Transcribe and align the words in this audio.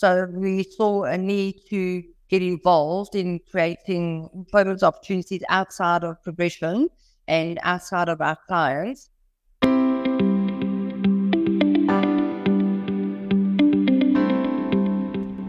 So 0.00 0.24
we 0.32 0.62
saw 0.62 1.04
a 1.04 1.18
need 1.18 1.56
to 1.68 2.02
get 2.30 2.40
involved 2.40 3.14
in 3.14 3.38
creating 3.50 4.30
employment 4.32 4.82
opportunities 4.82 5.42
outside 5.50 6.04
of 6.04 6.22
progression 6.22 6.88
and 7.28 7.58
outside 7.64 8.08
of 8.08 8.22
our 8.22 8.38
clients. 8.48 9.10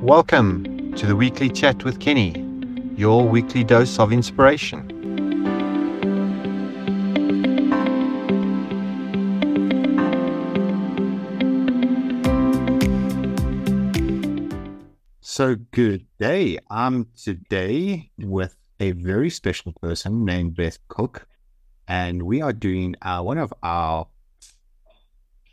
Welcome 0.02 0.96
to 0.98 1.06
the 1.06 1.16
weekly 1.16 1.50
chat 1.50 1.86
with 1.86 2.02
Kenny, 2.02 2.46
your 2.98 3.26
weekly 3.26 3.64
dose 3.64 4.00
of 4.00 4.12
inspiration. 4.12 5.01
So, 15.34 15.56
good 15.56 16.06
day. 16.20 16.58
I'm 16.70 17.08
today 17.16 18.12
with 18.20 18.54
a 18.82 18.92
very 18.92 19.30
special 19.30 19.72
person 19.82 20.26
named 20.26 20.58
Beth 20.58 20.78
Cook, 20.90 21.26
and 21.88 22.24
we 22.24 22.42
are 22.42 22.52
doing 22.52 22.98
uh, 23.02 23.22
one 23.22 23.38
of 23.38 23.54
our 23.64 24.08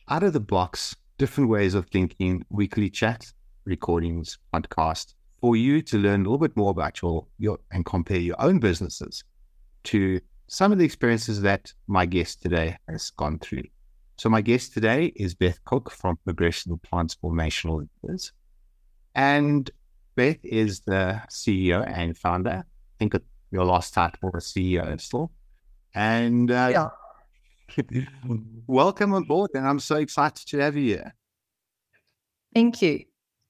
out 0.08 0.24
of 0.24 0.32
the 0.32 0.40
box, 0.40 0.96
different 1.16 1.48
ways 1.48 1.74
of 1.74 1.86
thinking 1.90 2.44
weekly 2.50 2.90
chat 2.90 3.32
recordings, 3.66 4.36
podcast 4.52 5.14
for 5.40 5.54
you 5.54 5.80
to 5.82 5.96
learn 5.96 6.22
a 6.22 6.24
little 6.24 6.38
bit 6.38 6.56
more 6.56 6.72
about 6.72 7.00
your, 7.00 7.28
your 7.38 7.60
and 7.70 7.86
compare 7.86 8.18
your 8.18 8.42
own 8.42 8.58
businesses 8.58 9.22
to 9.84 10.20
some 10.48 10.72
of 10.72 10.78
the 10.78 10.84
experiences 10.84 11.40
that 11.42 11.72
my 11.86 12.04
guest 12.04 12.42
today 12.42 12.76
has 12.88 13.10
gone 13.10 13.38
through. 13.38 13.62
So, 14.16 14.28
my 14.28 14.40
guest 14.40 14.74
today 14.74 15.12
is 15.14 15.36
Beth 15.36 15.62
Cook 15.64 15.92
from 15.92 16.18
Progression 16.24 16.80
Transformational 16.92 17.86
Leaders. 18.02 18.32
And 19.18 19.68
Beth 20.14 20.38
is 20.44 20.82
the 20.82 21.20
CEO 21.28 21.84
and 21.84 22.16
founder. 22.16 22.62
I 22.64 22.94
think 23.00 23.14
your 23.50 23.64
last 23.64 23.92
title 23.92 24.30
was 24.32 24.44
CEO 24.44 25.00
still. 25.00 25.32
And 25.92 26.52
uh, 26.52 26.88
yeah. 27.76 28.04
welcome 28.68 29.14
aboard. 29.14 29.50
And 29.54 29.66
I'm 29.66 29.80
so 29.80 29.96
excited 29.96 30.46
to 30.46 30.58
have 30.58 30.76
you 30.76 30.94
here. 30.94 31.14
Thank 32.54 32.80
you. 32.80 33.06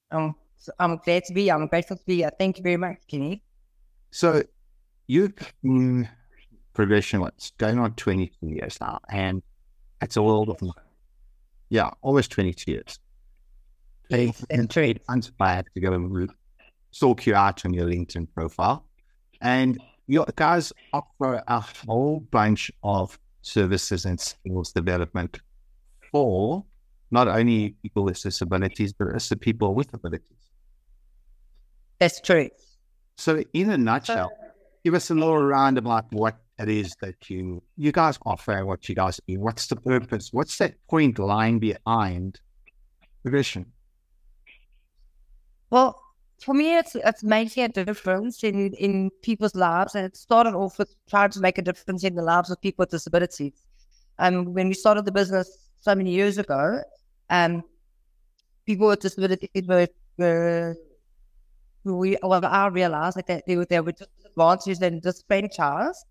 Um, 0.09 0.33
I'm 0.79 0.97
glad 0.97 1.25
to 1.25 1.35
be 1.35 1.43
here. 1.43 1.53
I'm 1.53 1.67
grateful 1.67 1.97
to 1.97 2.03
be 2.03 2.15
here. 2.15 2.31
Thank 2.39 2.57
you 2.57 2.63
very 2.63 2.77
much, 2.77 2.97
Kenny. 3.07 3.43
So 4.09 4.41
you've 5.05 5.35
been 5.61 6.09
progression, 6.73 7.19
what's 7.19 7.51
going 7.59 7.77
on 7.77 7.93
22 7.93 8.47
years 8.47 8.81
now. 8.81 8.97
And 9.07 9.43
it's 10.01 10.17
a 10.17 10.23
world 10.23 10.49
of, 10.49 10.67
yeah, 11.69 11.91
almost 12.01 12.31
22 12.31 12.71
years. 12.71 12.97
Yes, 14.09 14.43
that's 14.49 14.73
true. 14.73 14.93
Inspired 15.09 15.67
to 15.73 15.79
go 15.79 15.93
and 15.93 16.29
stalk 16.91 17.25
you 17.25 17.35
out 17.35 17.65
on 17.65 17.73
your 17.73 17.85
LinkedIn 17.87 18.27
profile. 18.33 18.85
And 19.41 19.79
your 20.07 20.25
guys 20.35 20.73
offer 20.91 21.43
a 21.47 21.59
whole 21.59 22.19
bunch 22.31 22.71
of 22.83 23.17
services 23.41 24.05
and 24.05 24.19
skills 24.19 24.71
development 24.71 25.39
for 26.11 26.65
not 27.11 27.27
only 27.27 27.75
people 27.83 28.03
with 28.03 28.21
disabilities, 28.21 28.93
but 28.93 29.13
also 29.13 29.35
people 29.35 29.73
with 29.73 29.93
abilities. 29.93 30.51
That's 31.99 32.21
true. 32.21 32.49
So, 33.17 33.43
in 33.53 33.69
a 33.69 33.77
nutshell, 33.77 34.31
so, 34.39 34.51
give 34.83 34.93
us 34.93 35.09
a 35.09 35.13
little 35.13 35.41
round 35.41 35.77
about 35.77 36.11
what 36.11 36.37
it 36.57 36.69
is 36.69 36.95
that 37.01 37.29
you 37.29 37.61
you 37.77 37.91
guys 37.91 38.17
offer, 38.25 38.65
what 38.65 38.87
you 38.87 38.95
guys 38.95 39.19
do. 39.27 39.39
What's 39.39 39.67
the 39.67 39.75
purpose? 39.75 40.29
What's 40.31 40.57
that 40.57 40.75
point 40.89 41.19
lying 41.19 41.59
behind 41.59 42.39
progression? 43.21 43.65
Well, 45.69 46.01
for 46.41 46.53
me, 46.53 46.77
it's 46.77 46.95
it's 46.95 47.23
making 47.23 47.63
a 47.65 47.69
difference 47.69 48.43
in 48.43 48.73
in 48.75 49.09
people's 49.21 49.55
lives, 49.55 49.95
and 49.95 50.05
it 50.05 50.15
started 50.15 50.55
off 50.55 50.79
with 50.79 50.95
trying 51.09 51.31
to 51.31 51.39
make 51.41 51.57
a 51.57 51.61
difference 51.61 52.03
in 52.03 52.15
the 52.15 52.21
lives 52.23 52.49
of 52.49 52.61
people 52.61 52.83
with 52.83 52.89
disabilities. 52.91 53.53
And 54.17 54.47
um, 54.47 54.53
when 54.53 54.67
we 54.67 54.73
started 54.73 55.05
the 55.05 55.11
business 55.11 55.69
so 55.81 55.95
many 55.95 56.11
years 56.11 56.37
ago, 56.37 56.81
um, 57.29 57.63
people 58.65 58.87
with 58.87 58.99
disabilities 59.01 59.49
were, 59.67 59.87
were 60.17 60.75
we 61.83 62.17
well, 62.21 62.45
I 62.45 62.67
realized 62.67 63.17
that 63.17 63.45
they 63.45 63.57
were 63.57 63.65
there 63.65 63.83
were 63.83 63.93
disadvantages 63.93 64.81
and 64.81 65.01
disenfranchised, 65.01 66.05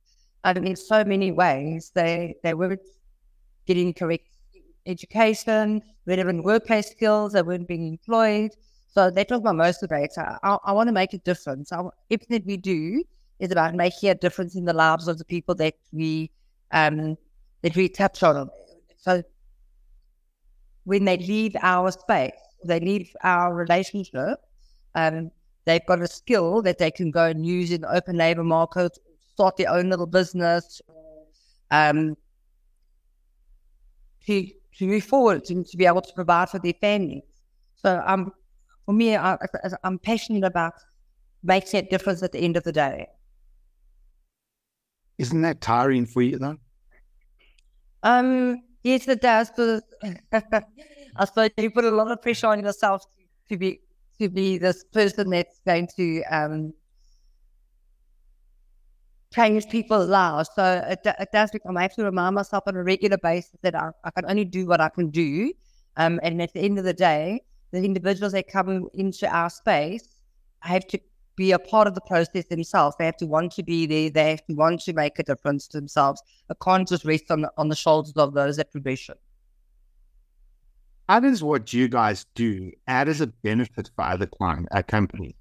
and 0.44 0.66
in 0.66 0.76
so 0.76 1.04
many 1.04 1.32
ways 1.32 1.92
they 1.94 2.34
they 2.42 2.54
weren't 2.54 2.80
getting 3.66 3.92
correct 3.94 4.28
education, 4.86 5.82
relevant 6.06 6.44
workplace 6.44 6.90
skills, 6.90 7.32
they 7.32 7.42
weren't 7.42 7.68
being 7.68 7.88
employed. 7.88 8.52
So 8.88 9.10
they 9.10 9.24
talk 9.24 9.40
about 9.40 9.54
motivator. 9.54 10.38
I, 10.42 10.58
I 10.64 10.72
want 10.72 10.88
to 10.88 10.92
make 10.92 11.12
a 11.12 11.18
difference. 11.18 11.72
I, 11.72 11.82
everything 12.10 12.38
that 12.38 12.46
we 12.46 12.56
do 12.56 13.04
is 13.38 13.50
about 13.52 13.74
making 13.74 14.10
a 14.10 14.14
difference 14.14 14.56
in 14.56 14.64
the 14.64 14.72
lives 14.72 15.06
of 15.08 15.18
the 15.18 15.24
people 15.24 15.54
that 15.56 15.74
we 15.92 16.30
um 16.72 17.16
that 17.62 17.76
we 17.76 17.88
touch 17.88 18.22
on. 18.22 18.48
So 18.96 19.22
when 20.84 21.04
they 21.04 21.18
leave 21.18 21.54
our 21.62 21.90
space, 21.92 22.32
they 22.64 22.80
leave 22.80 23.14
our 23.22 23.54
relationship, 23.54 24.38
um, 24.94 25.30
they've 25.66 25.84
got 25.86 26.00
a 26.00 26.08
skill 26.08 26.62
that 26.62 26.78
they 26.78 26.90
can 26.90 27.10
go 27.10 27.26
and 27.26 27.44
use 27.44 27.70
in 27.70 27.82
the 27.82 27.94
open 27.94 28.16
labor 28.16 28.42
market, 28.42 28.98
start 29.34 29.56
their 29.56 29.70
own 29.70 29.90
little 29.90 30.06
business, 30.06 30.80
um, 31.70 32.16
to 34.26 34.46
to 34.78 34.86
move 34.86 35.04
forward 35.04 35.42
and 35.50 35.66
to 35.66 35.76
be 35.76 35.84
able 35.86 36.00
to 36.00 36.12
provide 36.14 36.48
for 36.48 36.58
their 36.58 36.74
families. 36.80 37.22
So 37.76 38.02
um, 38.06 38.32
for 38.88 38.94
me, 38.94 39.14
I, 39.14 39.36
I'm 39.84 39.98
passionate 39.98 40.44
about 40.44 40.72
making 41.42 41.80
a 41.80 41.82
difference 41.82 42.22
at 42.22 42.32
the 42.32 42.38
end 42.38 42.56
of 42.56 42.64
the 42.64 42.72
day. 42.72 43.06
Isn't 45.18 45.42
that 45.42 45.60
tiring 45.60 46.06
for 46.06 46.22
you 46.22 46.38
though? 46.38 46.56
Um, 48.02 48.62
Yes, 48.82 49.06
it 49.06 49.20
does. 49.20 49.50
But 49.54 49.84
I 51.16 51.24
suppose 51.26 51.50
you 51.58 51.70
put 51.70 51.84
a 51.84 51.90
lot 51.90 52.10
of 52.10 52.22
pressure 52.22 52.46
on 52.46 52.62
yourself 52.64 53.04
to 53.50 53.58
be 53.58 53.82
to 54.18 54.30
be 54.30 54.56
this 54.56 54.84
person 54.84 55.28
that's 55.28 55.60
going 55.66 55.88
to 55.96 56.22
um, 56.30 56.72
change 59.34 59.68
people's 59.68 60.08
lives. 60.08 60.48
So 60.56 60.82
it, 60.88 61.00
it 61.04 61.28
does 61.30 61.50
become, 61.50 61.76
I 61.76 61.82
have 61.82 61.94
to 61.96 62.04
remind 62.04 62.36
myself 62.36 62.64
on 62.66 62.74
a 62.74 62.82
regular 62.82 63.18
basis 63.18 63.58
that 63.60 63.74
I, 63.74 63.90
I 64.02 64.10
can 64.12 64.24
only 64.30 64.46
do 64.46 64.66
what 64.66 64.80
I 64.80 64.88
can 64.88 65.10
do. 65.10 65.52
Um, 65.98 66.18
and 66.22 66.40
at 66.40 66.54
the 66.54 66.60
end 66.60 66.78
of 66.78 66.86
the 66.86 66.94
day, 66.94 67.42
the 67.70 67.84
individuals 67.84 68.32
that 68.32 68.48
come 68.48 68.88
into 68.94 69.28
our 69.28 69.50
space 69.50 70.08
have 70.60 70.86
to 70.88 71.00
be 71.36 71.52
a 71.52 71.58
part 71.58 71.86
of 71.86 71.94
the 71.94 72.00
process 72.00 72.46
themselves. 72.46 72.96
They 72.98 73.06
have 73.06 73.16
to 73.18 73.26
want 73.26 73.52
to 73.52 73.62
be 73.62 73.86
there. 73.86 74.10
They 74.10 74.30
have 74.30 74.44
to 74.46 74.54
want 74.54 74.80
to 74.82 74.92
make 74.92 75.18
a 75.18 75.22
difference 75.22 75.68
to 75.68 75.78
themselves. 75.78 76.20
It 76.50 76.56
can't 76.62 76.88
just 76.88 77.04
rest 77.04 77.30
on 77.30 77.42
the, 77.42 77.52
on 77.56 77.68
the 77.68 77.76
shoulders 77.76 78.12
of 78.16 78.34
those 78.34 78.58
at 78.58 78.72
progression. 78.72 79.14
How 81.08 81.20
does 81.20 81.42
what 81.42 81.72
you 81.72 81.88
guys 81.88 82.26
do 82.34 82.70
add 82.86 83.08
as 83.08 83.20
a 83.20 83.28
benefit 83.28 83.90
for 83.94 84.04
other 84.04 84.26
client, 84.26 84.68
a 84.72 84.82
company? 84.82 85.36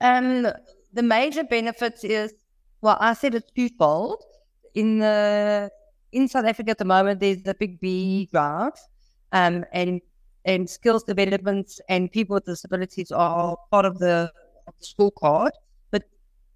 Um, 0.00 0.48
the 0.92 1.02
major 1.02 1.44
benefits 1.44 2.04
is, 2.04 2.34
well, 2.82 2.98
I 3.00 3.14
said 3.14 3.34
it's 3.34 3.50
twofold. 3.52 4.22
In 4.74 4.98
the 4.98 5.70
in 6.12 6.28
South 6.28 6.44
Africa 6.44 6.72
at 6.72 6.78
the 6.78 6.84
moment, 6.84 7.20
there's 7.20 7.42
the 7.42 7.54
big 7.54 7.80
B 7.80 8.28
grant, 8.30 8.78
um, 9.32 9.64
and 9.72 10.00
and 10.44 10.68
skills 10.68 11.04
development 11.04 11.80
and 11.88 12.10
people 12.12 12.34
with 12.34 12.44
disabilities 12.44 13.10
are 13.10 13.56
part 13.70 13.84
of 13.84 13.98
the, 13.98 14.30
the 14.66 14.72
scorecard. 14.84 15.50
But 15.90 16.04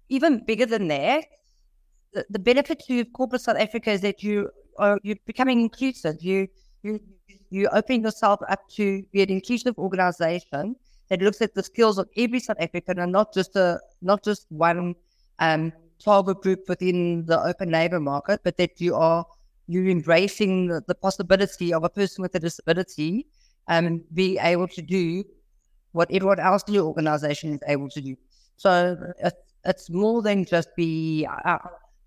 even 0.09 0.43
bigger 0.45 0.65
than 0.65 0.87
that, 0.89 1.25
the, 2.13 2.25
the 2.29 2.39
benefit 2.39 2.83
to 2.87 3.05
corporate 3.05 3.41
South 3.41 3.57
Africa 3.57 3.91
is 3.91 4.01
that 4.01 4.23
you 4.23 4.49
are 4.77 4.99
you're 5.03 5.17
becoming 5.25 5.59
inclusive. 5.59 6.21
You 6.21 6.47
you 6.83 6.99
you 7.49 7.67
opening 7.71 8.03
yourself 8.03 8.39
up 8.47 8.67
to 8.75 9.03
be 9.11 9.21
an 9.21 9.29
inclusive 9.29 9.77
organization 9.77 10.75
that 11.09 11.21
looks 11.21 11.41
at 11.41 11.53
the 11.55 11.63
skills 11.63 11.97
of 11.97 12.07
every 12.17 12.39
South 12.39 12.57
African 12.59 12.99
and 12.99 13.11
not 13.11 13.33
just 13.33 13.55
a 13.55 13.79
not 14.01 14.23
just 14.23 14.45
one 14.49 14.95
um, 15.39 15.73
target 16.03 16.41
group 16.41 16.67
within 16.67 17.25
the 17.25 17.41
open 17.43 17.71
labor 17.71 17.99
market, 17.99 18.41
but 18.43 18.57
that 18.57 18.79
you 18.79 18.95
are 18.95 19.25
you're 19.67 19.89
embracing 19.89 20.67
the, 20.67 20.81
the 20.87 20.95
possibility 20.95 21.73
of 21.73 21.83
a 21.83 21.89
person 21.89 22.21
with 22.21 22.33
a 22.35 22.39
disability 22.39 23.27
um, 23.69 24.03
be 24.13 24.37
able 24.39 24.67
to 24.67 24.81
do 24.81 25.23
what 25.93 26.11
everyone 26.11 26.39
else 26.39 26.63
in 26.67 26.73
your 26.73 26.85
organization 26.85 27.53
is 27.53 27.59
able 27.67 27.89
to 27.89 28.01
do. 28.01 28.15
So 28.57 28.97
it's, 29.19 29.37
it's 29.63 29.89
more 29.89 30.21
than 30.21 30.45
just 30.45 30.69
be, 30.75 31.25
I, 31.25 31.57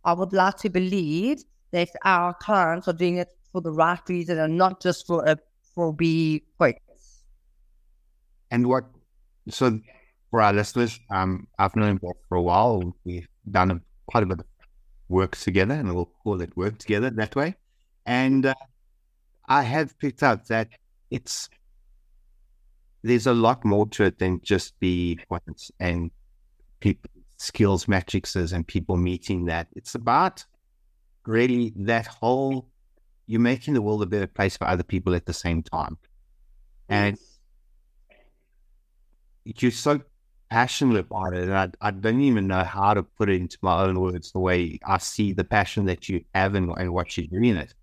I 0.04 0.12
would 0.12 0.32
like 0.32 0.56
to 0.58 0.68
believe 0.68 1.42
that 1.70 1.88
our 2.04 2.34
clients 2.34 2.88
are 2.88 2.92
doing 2.92 3.16
it 3.16 3.28
for 3.50 3.60
the 3.60 3.72
right 3.72 4.00
reason 4.08 4.38
and 4.38 4.58
not 4.58 4.82
just 4.82 5.06
for 5.06 5.24
a, 5.24 5.38
for 5.74 5.92
be 5.92 6.42
quick. 6.58 6.82
And 8.50 8.66
what, 8.66 8.84
so 9.48 9.80
for 10.30 10.42
our 10.42 10.52
listeners, 10.52 11.00
um, 11.10 11.46
I've 11.58 11.74
known 11.74 11.96
Bob 11.96 12.16
for 12.28 12.36
a 12.36 12.42
while. 12.42 12.94
We've 13.04 13.26
done 13.50 13.70
a, 13.70 13.80
quite 14.06 14.24
a 14.24 14.26
bit 14.26 14.40
of 14.40 14.46
work 15.08 15.36
together 15.36 15.74
and 15.74 15.94
we'll 15.94 16.10
call 16.22 16.40
it 16.42 16.56
work 16.56 16.78
together 16.78 17.10
that 17.10 17.34
way. 17.34 17.54
And 18.04 18.46
uh, 18.46 18.54
I 19.48 19.62
have 19.62 19.98
picked 19.98 20.22
up 20.22 20.46
that 20.46 20.68
it's 21.12 21.48
there's 23.02 23.26
a 23.26 23.34
lot 23.34 23.64
more 23.64 23.86
to 23.88 24.04
it 24.04 24.18
than 24.18 24.40
just 24.42 24.78
be 24.80 25.18
points 25.28 25.70
and 25.78 26.10
people 26.80 27.10
skills 27.36 27.88
matrices 27.88 28.52
and 28.52 28.66
people 28.66 28.96
meeting 28.96 29.46
that. 29.46 29.66
It's 29.74 29.94
about 29.94 30.44
really 31.26 31.72
that 31.76 32.06
whole 32.06 32.68
you're 33.26 33.40
making 33.40 33.74
the 33.74 33.82
world 33.82 34.02
a 34.02 34.06
better 34.06 34.26
place 34.26 34.56
for 34.56 34.66
other 34.66 34.82
people 34.82 35.14
at 35.14 35.26
the 35.26 35.32
same 35.32 35.62
time. 35.62 35.96
And 36.88 37.18
you're 39.44 39.70
so 39.70 40.00
passionate 40.50 40.98
about 40.98 41.34
it. 41.34 41.44
And 41.44 41.54
I, 41.54 41.70
I 41.80 41.90
don't 41.90 42.20
even 42.20 42.46
know 42.46 42.62
how 42.62 42.94
to 42.94 43.02
put 43.02 43.30
it 43.30 43.40
into 43.40 43.58
my 43.62 43.82
own 43.84 44.00
words 44.00 44.32
the 44.32 44.38
way 44.38 44.78
I 44.84 44.98
see 44.98 45.32
the 45.32 45.44
passion 45.44 45.86
that 45.86 46.08
you 46.08 46.24
have 46.34 46.54
and, 46.54 46.72
and 46.76 46.92
what 46.92 47.16
you're 47.16 47.26
doing 47.26 47.56
it. 47.56 47.74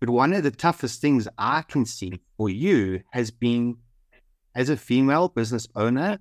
But 0.00 0.10
one 0.10 0.32
of 0.32 0.42
the 0.42 0.50
toughest 0.50 1.00
things 1.00 1.26
I 1.38 1.62
can 1.62 1.86
see 1.86 2.20
for 2.36 2.50
you 2.50 3.00
has 3.12 3.30
been 3.30 3.78
as 4.54 4.68
a 4.68 4.76
female 4.76 5.28
business 5.28 5.66
owner 5.74 6.18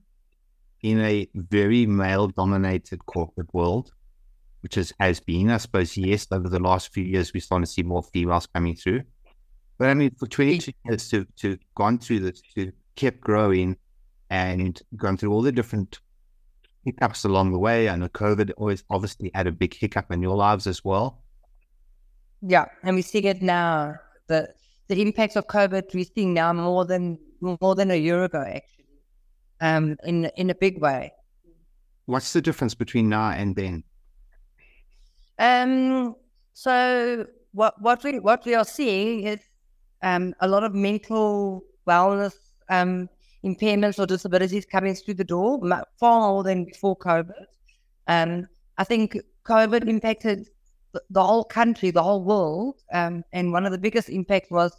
in 0.81 0.99
a 1.01 1.27
very 1.35 1.85
male 1.85 2.27
dominated 2.27 3.05
corporate 3.05 3.53
world, 3.53 3.91
which 4.61 4.77
is, 4.77 4.93
has 4.99 5.19
been, 5.19 5.49
I 5.49 5.57
suppose, 5.57 5.97
yes, 5.97 6.27
over 6.31 6.47
the 6.47 6.59
last 6.59 6.93
few 6.93 7.03
years, 7.03 7.33
we're 7.33 7.41
starting 7.41 7.65
to 7.65 7.71
see 7.71 7.83
more 7.83 8.03
females 8.03 8.47
coming 8.47 8.75
through. 8.75 9.01
But 9.77 9.89
I 9.89 9.93
mean, 9.93 10.11
for 10.17 10.27
22 10.27 10.71
years 10.85 11.09
to, 11.09 11.25
to 11.37 11.57
gone 11.75 11.97
through 11.97 12.21
this, 12.21 12.41
to 12.55 12.71
keep 12.95 13.19
growing 13.19 13.77
and 14.29 14.81
gone 14.95 15.17
through 15.17 15.31
all 15.31 15.41
the 15.41 15.51
different 15.51 15.99
hiccups 16.83 17.25
along 17.25 17.51
the 17.51 17.59
way. 17.59 17.89
I 17.89 17.95
know 17.95 18.07
COVID 18.09 18.51
always 18.57 18.83
obviously 18.89 19.31
had 19.33 19.47
a 19.47 19.51
big 19.51 19.73
hiccup 19.73 20.11
in 20.11 20.21
your 20.21 20.35
lives 20.35 20.67
as 20.67 20.83
well. 20.85 21.21
Yeah, 22.47 22.65
and 22.83 22.95
we 22.95 23.01
see 23.01 23.25
it 23.25 23.41
now. 23.41 23.95
The 24.27 24.49
the 24.87 25.01
impacts 25.01 25.35
of 25.35 25.47
COVID 25.47 25.93
we're 25.93 26.05
seeing 26.05 26.33
now 26.33 26.53
more 26.53 26.85
than 26.85 27.17
more 27.41 27.73
than 27.73 27.89
a 27.89 27.95
year 27.95 28.23
ago, 28.23 28.41
actually, 28.41 28.85
um, 29.61 29.97
in 30.03 30.25
in 30.37 30.51
a 30.51 30.55
big 30.55 30.79
way. 30.79 31.11
What's 32.05 32.33
the 32.33 32.41
difference 32.41 32.75
between 32.75 33.09
now 33.09 33.31
and 33.31 33.55
then? 33.55 33.83
Um, 35.39 36.15
so 36.53 37.25
what 37.53 37.81
what 37.81 38.03
we 38.03 38.19
what 38.19 38.45
we 38.45 38.53
are 38.53 38.65
seeing 38.65 39.25
is 39.25 39.39
um, 40.03 40.35
a 40.39 40.47
lot 40.47 40.63
of 40.63 40.75
mental 40.75 41.63
wellness 41.87 42.35
um, 42.69 43.09
impairments 43.43 43.97
or 43.97 44.05
disabilities 44.05 44.65
coming 44.65 44.93
through 44.93 45.15
the 45.15 45.23
door, 45.23 45.59
far 45.99 46.31
more 46.31 46.43
than 46.43 46.65
before 46.65 46.95
COVID. 46.95 47.45
Um, 48.07 48.47
I 48.77 48.83
think 48.83 49.17
COVID 49.45 49.87
impacted 49.87 50.47
the 51.09 51.23
whole 51.23 51.43
country, 51.43 51.91
the 51.91 52.03
whole 52.03 52.23
world. 52.23 52.81
Um, 52.93 53.23
and 53.33 53.51
one 53.51 53.65
of 53.65 53.71
the 53.71 53.77
biggest 53.77 54.09
impacts 54.09 54.51
was 54.51 54.71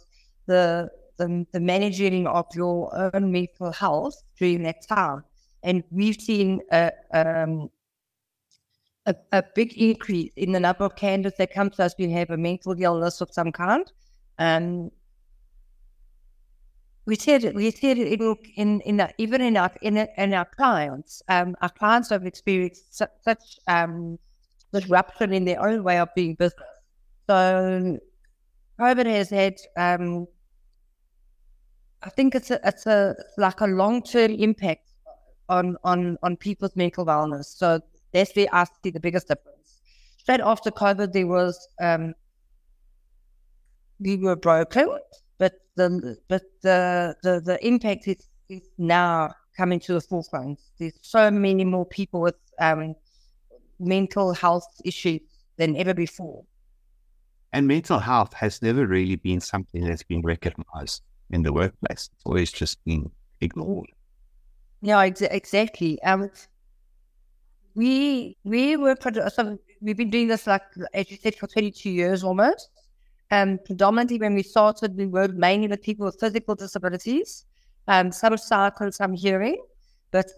the, 0.45 0.89
the, 1.17 1.45
the 1.51 1.59
managing 1.59 2.27
of 2.27 2.45
your 2.53 3.11
own 3.13 3.31
mental 3.31 3.71
health 3.71 4.21
during 4.37 4.63
that 4.63 4.87
time. 4.87 5.23
And 5.63 5.83
we've 5.91 6.19
seen 6.19 6.61
a, 6.71 6.91
um, 7.13 7.69
a, 9.05 9.15
a, 9.31 9.43
big 9.55 9.73
increase 9.77 10.31
in 10.35 10.51
the 10.51 10.59
number 10.59 10.85
of 10.85 10.95
candidates 10.95 11.37
that 11.37 11.53
come 11.53 11.69
to 11.71 11.83
us 11.83 11.95
who 11.97 12.09
have 12.09 12.29
a 12.29 12.37
mental 12.37 12.75
illness 12.77 13.21
of 13.21 13.29
some 13.31 13.51
kind. 13.51 13.91
Um, 14.37 14.91
we 17.05 17.15
see 17.15 17.31
it, 17.31 17.55
we 17.55 17.71
see 17.71 17.91
it 17.91 17.97
in, 17.97 18.35
in, 18.55 18.81
in 18.81 18.99
a, 18.99 19.09
even 19.17 19.41
in 19.41 19.57
our, 19.57 19.71
in, 19.81 19.97
in 19.97 20.33
our 20.33 20.45
clients. 20.45 21.23
Um, 21.29 21.55
our 21.61 21.69
clients 21.69 22.09
have 22.09 22.25
experienced 22.25 22.95
such, 22.95 23.11
such 23.23 23.59
um, 23.67 24.19
disruption 24.73 25.33
in 25.33 25.45
their 25.45 25.61
own 25.65 25.83
way 25.83 25.99
of 25.99 26.09
doing 26.15 26.35
business. 26.35 26.63
So 27.29 27.99
COVID 28.79 29.05
has 29.05 29.29
had, 29.29 29.55
um, 29.77 30.27
I 32.03 32.09
think 32.09 32.35
it's 32.35 32.51
a, 32.51 32.59
it's 32.63 32.85
a 32.85 33.15
it's 33.17 33.37
like 33.37 33.61
a 33.61 33.67
long 33.67 34.03
term 34.03 34.31
impact 34.31 34.93
on 35.49 35.77
on 35.83 36.17
on 36.23 36.37
people's 36.37 36.75
mental 36.75 37.05
wellness. 37.05 37.45
So 37.45 37.81
that's 38.13 38.35
where 38.35 38.47
I 38.53 38.65
see 38.83 38.91
the 38.91 38.99
biggest 38.99 39.27
difference. 39.27 39.79
Straight 40.17 40.41
after 40.41 40.71
COVID, 40.71 41.11
there 41.13 41.27
was 41.27 41.67
um, 41.81 42.13
we 43.99 44.17
were 44.17 44.35
broken, 44.35 44.99
but 45.37 45.53
the 45.75 46.17
but 46.27 46.43
the 46.61 47.15
the, 47.23 47.41
the 47.41 47.65
impact 47.65 48.07
is, 48.07 48.27
is 48.49 48.69
now 48.77 49.33
coming 49.55 49.79
to 49.79 49.93
the 49.93 50.01
forefront. 50.01 50.59
There's 50.77 50.93
so 51.01 51.31
many 51.31 51.65
more 51.65 51.85
people 51.85 52.21
with 52.21 52.35
um, 52.59 52.95
mental 53.79 54.33
health 54.33 54.67
issues 54.83 55.21
than 55.57 55.75
ever 55.75 55.93
before. 55.93 56.43
And 57.53 57.67
mental 57.67 57.99
health 57.99 58.33
has 58.33 58.61
never 58.61 58.85
really 58.85 59.15
been 59.15 59.39
something 59.39 59.85
that's 59.85 60.03
been 60.03 60.21
recognized 60.21 61.01
in 61.31 61.43
the 61.43 61.53
workplace. 61.53 62.09
It's 62.13 62.25
always 62.25 62.51
just 62.51 62.83
been 62.85 63.09
ignored. 63.41 63.89
Yeah, 64.81 64.99
ex- 64.99 65.21
exactly. 65.21 66.01
Um, 66.03 66.29
we 67.75 68.37
we 68.43 68.75
were 68.75 68.95
so 69.33 69.57
we've 69.81 69.97
been 69.97 70.09
doing 70.09 70.27
this 70.27 70.47
like 70.47 70.63
as 70.93 71.09
you 71.11 71.17
said 71.17 71.35
for 71.35 71.47
22 71.47 71.89
years 71.89 72.23
almost. 72.23 72.69
Um, 73.29 73.59
predominantly 73.65 74.19
when 74.19 74.35
we 74.35 74.43
started, 74.43 74.95
we 74.95 75.05
worked 75.05 75.35
mainly 75.35 75.67
with 75.67 75.81
people 75.81 76.05
with 76.05 76.17
physical 76.19 76.55
disabilities, 76.55 77.45
um, 77.87 78.11
some 78.11 78.37
sight 78.37 78.73
and 78.79 78.93
some 78.93 79.13
hearing. 79.13 79.61
But 80.11 80.31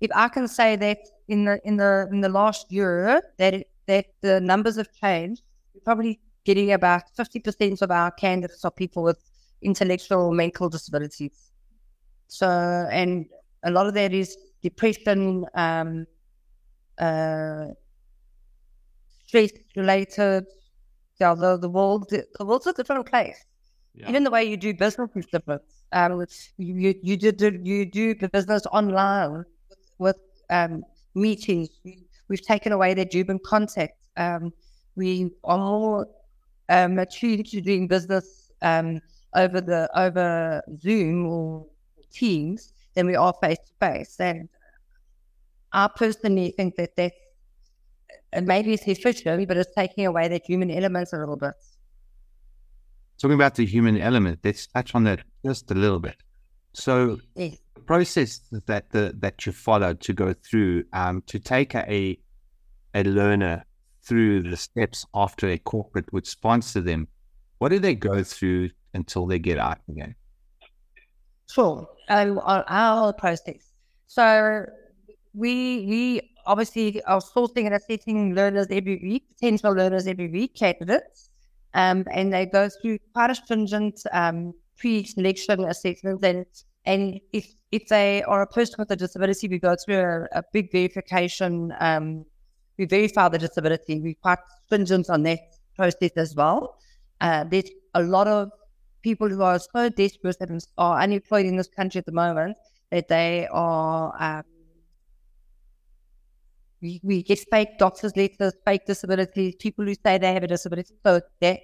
if 0.00 0.10
I 0.14 0.28
can 0.28 0.48
say 0.48 0.76
that 0.76 0.98
in 1.28 1.44
the 1.44 1.60
in 1.64 1.76
the 1.76 2.08
in 2.12 2.20
the 2.20 2.28
last 2.28 2.70
year 2.70 3.22
that 3.38 3.54
it, 3.54 3.70
that 3.86 4.06
the 4.20 4.40
numbers 4.40 4.76
have 4.76 4.92
changed, 4.92 5.42
we're 5.74 5.80
probably 5.80 6.20
getting 6.44 6.72
about 6.72 7.02
fifty 7.16 7.40
percent 7.40 7.82
of 7.82 7.90
our 7.90 8.10
candidates 8.12 8.64
are 8.64 8.70
people 8.70 9.02
with 9.02 9.18
intellectual 9.62 10.22
or 10.22 10.32
mental 10.32 10.68
disabilities. 10.68 11.50
So, 12.28 12.48
and 12.48 13.26
a 13.64 13.70
lot 13.70 13.86
of 13.86 13.94
that 13.94 14.12
is 14.12 14.36
depression, 14.62 15.46
um, 15.54 16.06
uh, 16.98 17.68
stress 19.26 19.50
related. 19.76 20.46
Yeah, 21.20 21.34
the, 21.34 21.56
the 21.56 21.68
world 21.68 22.08
the 22.10 22.44
world's 22.44 22.68
a 22.68 22.72
different 22.72 23.06
place. 23.06 23.44
Yeah. 23.94 24.08
Even 24.10 24.22
the 24.22 24.30
way 24.30 24.44
you 24.44 24.56
do 24.56 24.72
business 24.72 25.10
is 25.16 25.26
different. 25.26 25.62
Um, 25.90 26.24
you 26.58 26.94
you 27.02 27.16
you 27.16 27.16
do 27.16 27.60
you 27.64 27.84
do 27.84 28.14
the 28.14 28.28
business 28.28 28.62
online 28.70 29.44
with 29.98 30.16
um, 30.50 30.84
meetings. 31.14 31.68
We've 32.28 32.42
taken 32.42 32.72
away 32.72 32.94
their 32.94 33.06
human 33.10 33.38
contact. 33.38 33.98
Um, 34.16 34.52
we 34.96 35.30
are 35.44 35.58
more 35.58 36.06
um, 36.68 36.98
attuned 36.98 37.46
to 37.46 37.60
doing 37.60 37.88
business 37.88 38.50
um, 38.62 39.00
over 39.34 39.60
the 39.60 39.88
over 39.98 40.62
Zoom 40.80 41.26
or 41.26 41.66
Teams 42.12 42.72
than 42.94 43.06
we 43.06 43.16
are 43.16 43.34
face 43.40 43.58
to 43.58 43.72
face. 43.86 44.16
And 44.18 44.48
I 45.72 45.88
personally 45.88 46.52
think 46.56 46.76
that 46.76 46.96
that's 46.96 47.14
and 48.32 48.46
maybe 48.46 48.74
it's 48.74 48.86
efficient, 48.86 49.48
but 49.48 49.56
it's 49.56 49.74
taking 49.74 50.04
away 50.04 50.28
that 50.28 50.44
human 50.44 50.70
element 50.70 51.08
a 51.12 51.18
little 51.18 51.36
bit. 51.36 51.54
Talking 53.18 53.34
about 53.34 53.54
the 53.54 53.64
human 53.64 53.98
element, 53.98 54.40
let's 54.44 54.66
touch 54.66 54.94
on 54.94 55.04
that 55.04 55.20
just 55.44 55.70
a 55.70 55.74
little 55.74 55.98
bit. 55.98 56.16
So, 56.74 57.18
yes 57.34 57.56
process 57.78 58.40
that 58.66 58.90
the, 58.90 59.14
that 59.18 59.46
you 59.46 59.52
followed 59.52 60.00
to 60.02 60.12
go 60.12 60.34
through 60.34 60.84
um, 60.92 61.22
to 61.26 61.38
take 61.38 61.74
a 61.74 62.18
a 62.94 63.02
learner 63.04 63.64
through 64.02 64.42
the 64.42 64.56
steps 64.56 65.06
after 65.14 65.48
a 65.48 65.58
corporate 65.58 66.10
would 66.12 66.26
sponsor 66.26 66.80
them, 66.80 67.06
what 67.58 67.68
do 67.68 67.78
they 67.78 67.94
go 67.94 68.22
through 68.22 68.70
until 68.94 69.26
they 69.26 69.38
get 69.38 69.58
out 69.58 69.78
again? 69.88 70.14
Sure, 71.50 71.88
um, 72.08 72.40
our, 72.42 72.64
our 72.68 73.12
process. 73.12 73.72
So 74.06 74.64
we 75.34 75.86
we 75.86 76.30
obviously 76.46 77.02
are 77.04 77.20
sourcing 77.20 77.66
and 77.66 77.74
assessing 77.74 78.34
learners 78.34 78.68
every 78.70 78.98
week, 79.02 79.24
potential 79.28 79.72
learners 79.72 80.06
every 80.06 80.28
week, 80.28 80.54
candidates, 80.54 81.30
um, 81.74 82.04
and 82.10 82.32
they 82.32 82.46
go 82.46 82.68
through 82.68 82.98
quite 83.12 83.30
a 83.30 83.34
stringent 83.34 84.00
um, 84.12 84.54
pre-selection 84.78 85.64
assessment 85.64 86.24
and 86.24 86.46
and 86.88 87.20
if 87.34 87.46
if 87.70 87.86
they 87.88 88.22
are 88.22 88.40
a 88.42 88.46
person 88.46 88.76
with 88.78 88.90
a 88.90 88.96
disability, 88.96 89.46
we 89.46 89.58
go 89.58 89.76
through 89.76 90.00
a, 90.00 90.38
a 90.38 90.42
big 90.54 90.72
verification. 90.72 91.74
Um, 91.80 92.24
we 92.78 92.86
verify 92.86 93.28
the 93.28 93.38
disability. 93.38 94.00
We're 94.00 94.22
quite 94.22 94.38
stringent 94.64 95.10
on 95.10 95.22
that 95.24 95.40
process 95.76 96.12
as 96.16 96.34
well. 96.34 96.78
Uh, 97.20 97.44
there's 97.44 97.70
a 97.94 98.02
lot 98.02 98.26
of 98.26 98.50
people 99.02 99.28
who 99.28 99.42
are 99.42 99.58
so 99.58 99.90
desperate 99.90 100.38
and 100.40 100.64
are 100.78 101.02
unemployed 101.02 101.44
in 101.44 101.56
this 101.56 101.68
country 101.68 101.98
at 101.98 102.06
the 102.06 102.12
moment 102.12 102.56
that 102.90 103.08
they 103.08 103.46
are. 103.52 104.14
Um, 104.18 104.44
we, 106.80 107.00
we 107.02 107.22
get 107.22 107.40
fake 107.50 107.76
doctors' 107.78 108.16
letters, 108.16 108.54
fake 108.64 108.86
disabilities, 108.86 109.56
people 109.58 109.84
who 109.84 109.94
say 109.94 110.16
they 110.16 110.32
have 110.32 110.44
a 110.44 110.46
disability. 110.46 110.94
So 111.04 111.20
that 111.40 111.60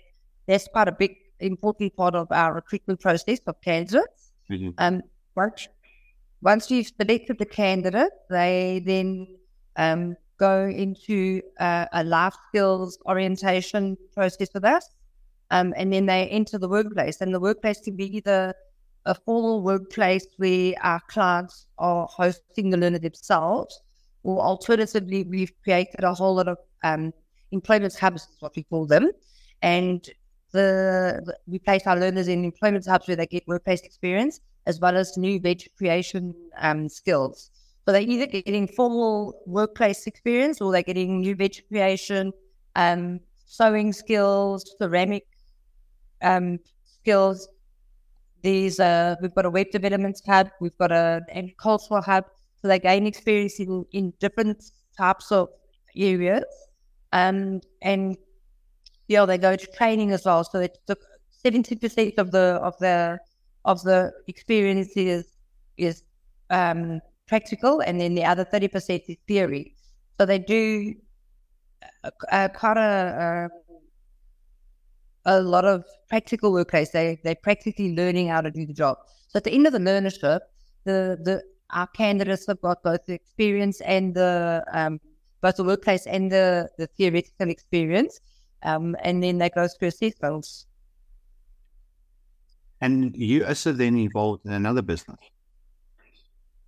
that's 0.47 0.69
quite 0.69 0.88
a 0.88 0.93
big, 0.93 1.16
important 1.40 1.97
part 1.97 2.14
of 2.14 2.31
our 2.31 2.52
recruitment 2.52 3.00
process 3.00 3.38
of 3.47 3.59
candidates. 3.62 4.33
Mm-hmm. 4.50 4.71
Um, 4.76 5.02
once, 5.37 5.69
once 6.43 6.71
you've 6.71 6.87
selected 6.87 7.38
the 7.38 7.47
candidate, 7.47 8.12
they 8.31 8.83
then 8.85 9.26
um, 9.76 10.17
go 10.38 10.67
into 10.67 11.41
uh, 11.61 11.87
a 11.93 12.05
life 12.05 12.35
skills 12.49 12.99
orientation 13.07 13.97
process 14.12 14.49
with 14.55 14.64
us. 14.64 14.88
Um, 15.50 15.75
and 15.76 15.93
then 15.93 16.07
they 16.07 16.26
enter 16.29 16.59
the 16.59 16.69
workplace. 16.69 17.21
And 17.21 17.33
the 17.33 17.41
workplace 17.41 17.81
can 17.81 17.97
be 17.97 18.17
either 18.17 18.55
a 19.07 19.14
formal 19.14 19.62
workplace 19.62 20.26
where 20.38 20.75
our 20.83 21.00
clients 21.09 21.67
are 21.79 22.07
hosting 22.11 22.71
the 22.71 22.76
learner 22.76 22.99
themselves, 22.99 23.81
or 24.23 24.41
alternatively, 24.41 25.25
we've 25.25 25.53
created 25.62 26.03
a 26.03 26.14
whole 26.14 26.35
lot 26.37 26.49
of 26.49 26.59
um, 26.83 27.12
employment 27.53 27.95
hubs, 27.95 28.23
is 28.23 28.37
what 28.41 28.57
we 28.57 28.62
call 28.62 28.87
them, 28.87 29.11
and 29.61 30.09
the, 30.53 31.21
the, 31.26 31.37
we 31.47 31.59
place 31.59 31.83
our 31.87 31.99
learners 31.99 32.29
in 32.29 32.45
employment 32.45 32.87
hubs 32.87 33.07
where 33.07 33.17
they 33.17 33.26
get 33.26 33.47
workplace 33.47 33.83
experience 33.83 34.41
as 34.66 34.80
well 34.80 34.97
as 34.97 35.16
new 35.16 35.38
venture 35.40 35.71
creation 35.76 36.35
um, 36.59 36.88
skills. 36.88 37.50
So 37.85 37.92
they're 37.92 38.00
either 38.00 38.26
getting 38.26 38.66
formal 38.66 39.35
workplace 39.47 40.06
experience 40.06 40.61
or 40.61 40.73
they're 40.73 40.83
getting 40.83 41.21
new 41.21 41.35
venture 41.35 41.62
creation, 41.68 42.33
um, 42.76 43.21
sewing 43.44 43.92
skills, 43.92 44.64
ceramic 44.78 45.26
um, 46.23 46.59
skills. 46.87 47.49
These 48.42 48.80
uh, 48.80 49.16
we've 49.21 49.35
got 49.35 49.47
a 49.47 49.50
web 49.50 49.71
development 49.71 50.21
hub, 50.26 50.49
we've 50.61 50.76
got 50.78 50.92
an 50.92 51.25
agricultural 51.35 52.02
hub, 52.02 52.25
so 52.61 52.68
they 52.68 52.78
gain 52.78 53.06
experience 53.06 53.61
in, 53.61 53.85
in 53.92 54.12
different 54.18 54.62
types 54.97 55.30
of 55.33 55.49
areas. 55.97 56.44
Um, 57.12 57.61
and 57.83 58.16
yeah, 59.09 59.25
they 59.26 59.38
go 59.38 59.56
to 59.56 59.66
training 59.73 60.12
as 60.12 60.25
well. 60.25 60.44
So 60.44 60.61
it's 60.61 60.78
seventy 61.30 61.76
percent 61.76 62.14
of 62.18 62.30
the 62.33 62.59
of 62.62 62.76
the 62.78 63.18
of 63.64 63.83
the 63.83 64.12
experience 64.26 64.92
is 64.97 65.25
is 65.76 66.02
um, 66.50 67.00
practical, 67.26 67.80
and 67.80 68.00
then 68.00 68.14
the 68.14 68.25
other 68.25 68.44
thirty 68.44 68.68
percent 68.68 69.02
is 69.09 69.16
theory. 69.26 69.75
So 70.18 70.26
they 70.26 70.38
do 70.38 70.94
uh, 72.04 72.11
uh, 72.30 72.49
quite 72.49 72.76
a, 72.76 73.49
uh, 75.26 75.33
a 75.37 75.40
lot 75.40 75.64
of 75.64 75.85
practical 76.09 76.52
workplace. 76.52 76.90
They 76.90 77.18
they're 77.25 77.35
practically 77.35 77.94
learning 77.94 78.28
how 78.28 78.40
to 78.40 78.50
do 78.50 78.66
the 78.66 78.75
job. 78.75 78.99
So 79.28 79.38
at 79.38 79.44
the 79.44 79.52
end 79.52 79.66
of 79.66 79.73
the 79.73 79.78
learnership, 79.80 80.40
the 80.85 81.18
the 81.23 81.42
our 81.71 81.88
candidates 81.88 82.47
have 82.47 82.61
got 82.61 82.83
both 82.83 83.04
the 83.06 83.14
experience 83.14 83.80
and 83.80 84.14
the 84.14 84.64
um, 84.73 85.00
both 85.40 85.56
the 85.56 85.64
workplace 85.64 86.06
and 86.06 86.33
the, 86.33 86.71
the 86.78 86.87
theoretical 86.87 87.50
experience. 87.50 88.21
Um, 88.62 88.97
and 89.02 89.23
then 89.23 89.37
they 89.37 89.50
go 89.50 89.68
through 89.68 89.88
assessments. 89.88 90.66
And 92.81 93.16
you 93.16 93.47
also 93.47 93.73
then 93.73 93.97
involved 93.97 94.45
in 94.45 94.52
another 94.52 94.83
business. 94.83 95.19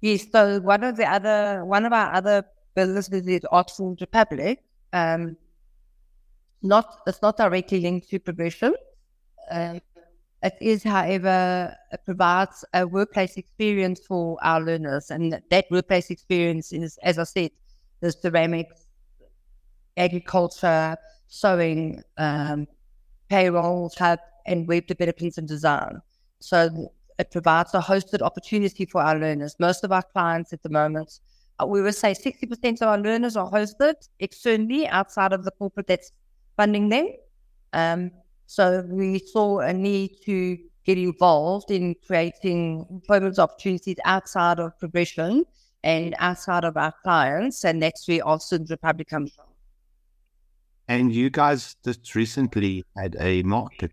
Yes, 0.01 0.27
so 0.31 0.61
one 0.61 0.85
of 0.85 0.97
the 0.97 1.11
other 1.11 1.65
one 1.65 1.85
of 1.85 1.93
our 1.93 2.13
other 2.13 2.45
businesses 2.75 3.27
is 3.27 3.41
Oxford 3.51 4.01
Republic. 4.01 4.63
Um, 4.93 5.37
not 6.63 7.01
it's 7.07 7.23
not 7.23 7.37
directly 7.37 7.81
linked 7.81 8.09
to 8.11 8.19
progression. 8.19 8.75
Um, 9.51 9.81
it 10.43 10.55
is, 10.61 10.83
however, 10.83 11.75
it 11.91 12.01
provides 12.05 12.65
a 12.73 12.87
workplace 12.87 13.37
experience 13.37 14.01
for 14.07 14.39
our 14.43 14.61
learners, 14.61 15.11
and 15.11 15.41
that 15.51 15.67
workplace 15.71 16.11
experience 16.11 16.73
is, 16.73 16.99
as 17.03 17.19
I 17.19 17.25
said, 17.25 17.51
the 18.01 18.13
ceramics, 18.13 18.87
agriculture, 19.97 20.97
sewing, 21.27 22.03
um, 22.19 22.69
payroll, 23.29 23.91
hub, 23.99 24.19
and 24.47 24.67
web 24.67 24.87
development 24.87 25.39
and 25.39 25.49
design. 25.49 26.01
So 26.41 26.93
it 27.19 27.31
provides 27.31 27.75
a 27.75 27.81
hosted 27.81 28.23
opportunity 28.23 28.85
for 28.85 29.03
our 29.03 29.19
learners. 29.19 29.57
Most 29.59 29.85
of 29.85 29.93
our 29.93 30.03
clients 30.03 30.53
at 30.53 30.63
the 30.63 30.69
moment, 30.69 31.21
uh, 31.61 31.67
we 31.67 31.81
would 31.81 31.95
say 31.95 32.13
60% 32.13 32.83
of 32.83 32.89
our 32.89 32.99
learners 32.99 33.37
are 33.37 33.51
hosted 33.51 33.95
externally 34.21 34.87
outside 34.87 35.33
of 35.33 35.45
the 35.45 35.51
corporate 35.53 35.87
that's 35.87 36.13
funding 36.57 36.89
them. 36.89 37.09
Um, 37.73 38.11
so 38.47 38.85
we 38.89 39.19
saw 39.19 39.61
a 39.61 39.73
need 39.73 40.17
to 40.25 40.59
get 40.85 40.99
involved 40.99 41.71
in 41.71 41.97
creating 42.07 42.87
employment 42.91 43.39
opportunities 43.39 43.97
outside 44.05 44.61
of 44.61 44.79
progression 44.79 45.45
and 45.83 46.15
outside 46.19 46.65
of 46.65 46.77
our 46.77 46.93
clients, 47.03 47.65
and 47.65 47.83
that's 47.83 48.07
where 48.09 48.27
Austin's 48.27 48.71
Republic 48.71 49.09
comes 49.09 49.33
from. 49.33 49.47
And 50.89 51.13
you 51.13 51.31
guys 51.31 51.77
just 51.85 52.15
recently 52.15 52.85
had 52.97 53.17
a 53.19 53.43
market. 53.43 53.93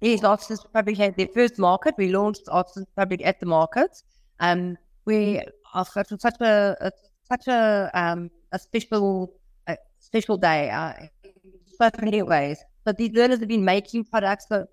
Yes, 0.00 0.24
Austin's 0.24 0.64
Republic 0.64 0.96
had 0.96 1.16
their 1.16 1.28
first 1.28 1.58
market. 1.58 1.94
We 1.98 2.08
launched 2.08 2.42
Austin's 2.48 2.86
Republic 2.96 3.20
at 3.24 3.38
the 3.38 3.46
market. 3.46 4.02
Um, 4.40 4.78
we 5.04 5.42
are 5.74 5.84
such 5.84 6.10
a, 6.40 6.76
a 6.80 6.90
such 7.28 7.46
a 7.48 7.90
um, 7.94 8.30
a 8.52 8.58
special 8.58 9.34
a 9.66 9.76
special 9.98 10.38
day 10.38 10.70
uh, 10.70 10.94
in 11.22 11.32
so 11.78 11.90
many 12.02 12.22
ways. 12.22 12.58
But 12.84 12.96
these 12.96 13.12
learners 13.12 13.40
have 13.40 13.48
been 13.48 13.64
making 13.64 14.04
products 14.04 14.46
that 14.46 14.68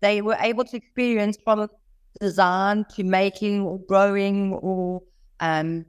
they 0.00 0.20
were 0.20 0.36
able 0.40 0.64
to 0.64 0.76
experience 0.76 1.38
from 1.42 1.68
design 2.20 2.84
to 2.96 3.02
making 3.02 3.62
or 3.62 3.78
growing 3.80 4.52
or 4.54 5.02
um, 5.40 5.86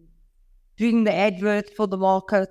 doing 0.77 1.03
the 1.03 1.13
adverts 1.13 1.71
for 1.75 1.87
the 1.87 1.97
market. 1.97 2.49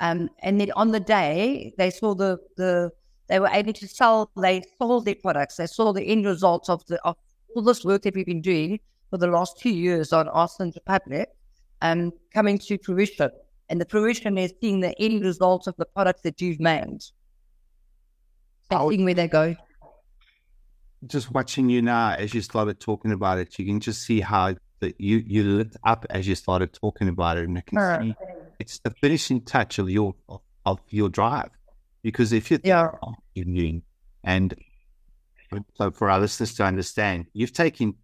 Um, 0.00 0.28
and 0.40 0.60
then 0.60 0.72
on 0.76 0.90
the 0.90 1.00
day, 1.00 1.74
they 1.78 1.90
saw 1.90 2.14
the, 2.14 2.38
the 2.56 2.90
they 3.30 3.38
were 3.38 3.48
able 3.52 3.72
to 3.72 3.86
sell, 3.86 4.30
they 4.36 4.62
sold 4.78 5.04
their 5.04 5.14
products. 5.14 5.56
They 5.56 5.68
saw 5.68 5.92
the 5.92 6.02
end 6.02 6.26
results 6.26 6.68
of 6.68 6.84
the 6.86 7.00
of 7.04 7.16
all 7.54 7.62
this 7.62 7.84
work 7.84 8.02
that 8.02 8.14
we've 8.14 8.26
been 8.26 8.42
doing 8.42 8.80
for 9.08 9.18
the 9.18 9.28
last 9.28 9.56
two 9.58 9.70
years 9.70 10.12
on 10.12 10.28
Austin's 10.28 10.74
Republic 10.74 11.30
um, 11.80 12.12
coming 12.34 12.58
to 12.58 12.76
fruition. 12.78 13.30
And 13.68 13.80
the 13.80 13.84
fruition 13.84 14.36
is 14.36 14.52
seeing 14.60 14.80
the 14.80 15.00
end 15.00 15.22
results 15.22 15.68
of 15.68 15.76
the 15.76 15.84
products 15.84 16.22
that 16.22 16.40
you've 16.40 16.58
made. 16.58 17.04
Seeing 18.72 19.04
where 19.04 19.14
they 19.14 19.28
go. 19.28 19.54
Just 21.06 21.30
watching 21.32 21.70
you 21.70 21.82
now 21.82 22.14
as 22.14 22.34
you 22.34 22.40
started 22.42 22.80
talking 22.80 23.12
about 23.12 23.38
it, 23.38 23.56
you 23.60 23.64
can 23.64 23.78
just 23.78 24.02
see 24.02 24.20
how 24.20 24.56
that 24.80 25.00
you 25.00 25.22
you 25.24 25.44
lit 25.44 25.76
up 25.84 26.04
as 26.10 26.26
you 26.26 26.34
started 26.34 26.72
talking 26.72 27.08
about 27.08 27.38
it, 27.38 27.44
and 27.44 27.58
I 27.58 27.60
can 27.60 27.78
uh, 27.78 28.00
see 28.00 28.14
it's 28.58 28.78
the 28.80 28.90
finishing 28.90 29.40
touch 29.42 29.78
of 29.78 29.88
your 29.88 30.14
of, 30.28 30.40
of 30.66 30.80
your 30.88 31.08
drive. 31.08 31.50
Because 32.02 32.32
if 32.32 32.50
you're 32.50 32.60
yeah. 32.64 32.90
doing 33.34 33.82
and 34.24 34.54
so 35.76 35.90
for 35.90 36.10
our 36.10 36.20
listeners 36.20 36.54
to 36.54 36.64
understand, 36.64 37.26
you've 37.32 37.52
taken 37.52 37.94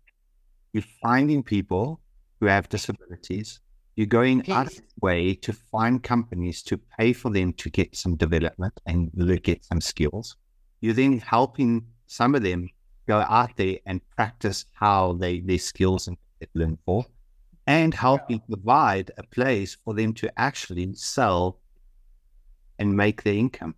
you're 0.72 0.84
finding 1.02 1.42
people 1.42 2.00
who 2.40 2.46
have 2.46 2.68
disabilities. 2.68 3.60
You're 3.94 4.06
going 4.06 4.42
yes. 4.44 4.56
out 4.56 4.66
of 4.66 4.76
the 4.76 4.82
way 5.00 5.34
to 5.34 5.52
find 5.54 6.02
companies 6.02 6.62
to 6.64 6.76
pay 6.98 7.14
for 7.14 7.30
them 7.30 7.54
to 7.54 7.70
get 7.70 7.96
some 7.96 8.16
development 8.16 8.74
and 8.84 9.10
get 9.42 9.64
some 9.64 9.80
skills. 9.80 10.36
You're 10.82 10.92
then 10.92 11.18
helping 11.18 11.86
some 12.06 12.34
of 12.34 12.42
them 12.42 12.68
go 13.06 13.20
out 13.20 13.56
there 13.56 13.78
and 13.86 14.02
practice 14.16 14.66
how 14.74 15.14
they 15.14 15.40
their 15.40 15.58
skills 15.58 16.08
and 16.08 16.18
learn 16.54 16.76
for, 16.84 17.06
and 17.66 17.94
helping 17.94 18.40
provide 18.40 19.10
a 19.16 19.22
place 19.22 19.76
for 19.82 19.94
them 19.94 20.12
to 20.14 20.30
actually 20.38 20.92
sell 20.94 21.58
and 22.78 22.94
make 22.94 23.22
their 23.22 23.34
income. 23.34 23.74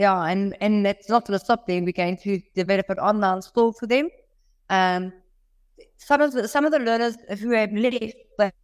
Yeah, 0.00 0.22
and 0.22 0.56
and 0.62 0.86
that's 0.86 1.10
not 1.10 1.26
going 1.26 1.38
to 1.38 1.44
stop 1.44 1.66
there. 1.66 1.82
We're 1.82 1.92
going 1.92 2.16
to 2.22 2.40
develop 2.54 2.88
an 2.88 2.98
online 2.98 3.42
store 3.42 3.74
for 3.74 3.86
them. 3.86 4.08
Um, 4.70 5.12
some 5.98 6.22
of 6.22 6.32
the 6.32 6.48
some 6.48 6.64
of 6.64 6.72
the 6.72 6.78
learners 6.78 7.18
who 7.38 7.50
have 7.50 7.70
left 7.74 8.14
that 8.38 8.54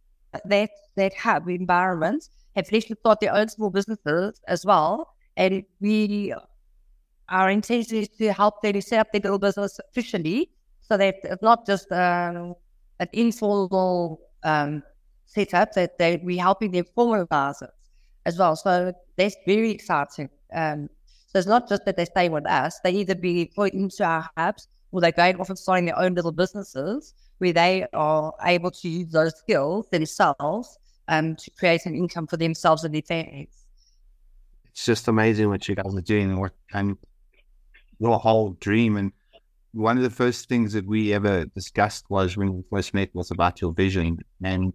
that, 0.45 0.71
that 0.95 1.13
hub 1.13 1.47
environment 1.47 2.27
have 2.55 2.71
left 2.71 2.87
to 2.87 2.95
start 2.95 3.19
their 3.19 3.35
own 3.35 3.49
small 3.49 3.69
businesses 3.69 4.41
as 4.47 4.65
well. 4.65 5.13
And 5.35 5.63
we 5.79 6.33
our 7.29 7.51
intention 7.51 7.97
is 7.97 8.09
to 8.17 8.33
help 8.33 8.63
them 8.63 8.81
set 8.81 8.99
up 9.01 9.11
their 9.11 9.21
little 9.21 9.37
business 9.37 9.79
officially, 9.91 10.49
so 10.81 10.97
that 10.97 11.17
it's 11.23 11.43
not 11.43 11.67
just 11.67 11.91
um, 11.91 12.55
an 12.99 13.09
informal 13.13 14.21
um, 14.43 14.81
setup 15.27 15.73
that 15.73 15.99
they 15.99 16.19
we're 16.23 16.41
helping 16.41 16.71
them 16.71 16.85
formalize 16.97 17.61
it 17.61 17.69
as 18.25 18.39
well. 18.39 18.55
So 18.55 18.91
that's 19.17 19.37
very 19.45 19.69
exciting. 19.69 20.31
Um, 20.51 20.89
so 21.27 21.39
it's 21.39 21.47
not 21.47 21.69
just 21.69 21.85
that 21.85 21.97
they 21.97 22.05
stay 22.05 22.29
with 22.29 22.47
us; 22.47 22.79
they 22.83 22.91
either 22.91 23.15
be 23.15 23.41
employed 23.41 23.73
into 23.73 24.03
our 24.03 24.29
hubs 24.37 24.67
or 24.91 25.01
they're 25.01 25.11
going 25.11 25.39
off 25.39 25.49
and 25.49 25.59
starting 25.59 25.85
their 25.85 25.99
own 25.99 26.13
little 26.13 26.31
businesses 26.31 27.13
where 27.39 27.53
they 27.53 27.85
are 27.93 28.33
able 28.43 28.71
to 28.71 28.89
use 28.89 29.11
those 29.11 29.37
skills 29.37 29.87
themselves 29.91 30.79
um, 31.07 31.35
to 31.35 31.51
create 31.51 31.85
an 31.85 31.95
income 31.95 32.27
for 32.27 32.37
themselves 32.37 32.83
and 32.83 32.95
their 32.95 33.01
families. 33.01 33.65
It's 34.71 34.85
just 34.85 35.07
amazing 35.07 35.49
what 35.49 35.67
you 35.67 35.75
guys 35.75 35.95
are 35.95 36.01
doing 36.01 36.49
and 36.73 36.97
your 37.99 38.19
whole 38.19 38.51
dream 38.59 38.97
and 38.97 39.11
one 39.73 39.97
of 39.97 40.03
the 40.03 40.09
first 40.09 40.49
things 40.49 40.73
that 40.73 40.85
we 40.85 41.13
ever 41.13 41.45
discussed 41.45 42.05
was 42.09 42.35
when 42.35 42.53
we 42.53 42.63
first 42.71 42.93
met 42.93 43.13
was 43.13 43.31
about 43.31 43.61
your 43.61 43.73
vision 43.73 44.17
and 44.43 44.73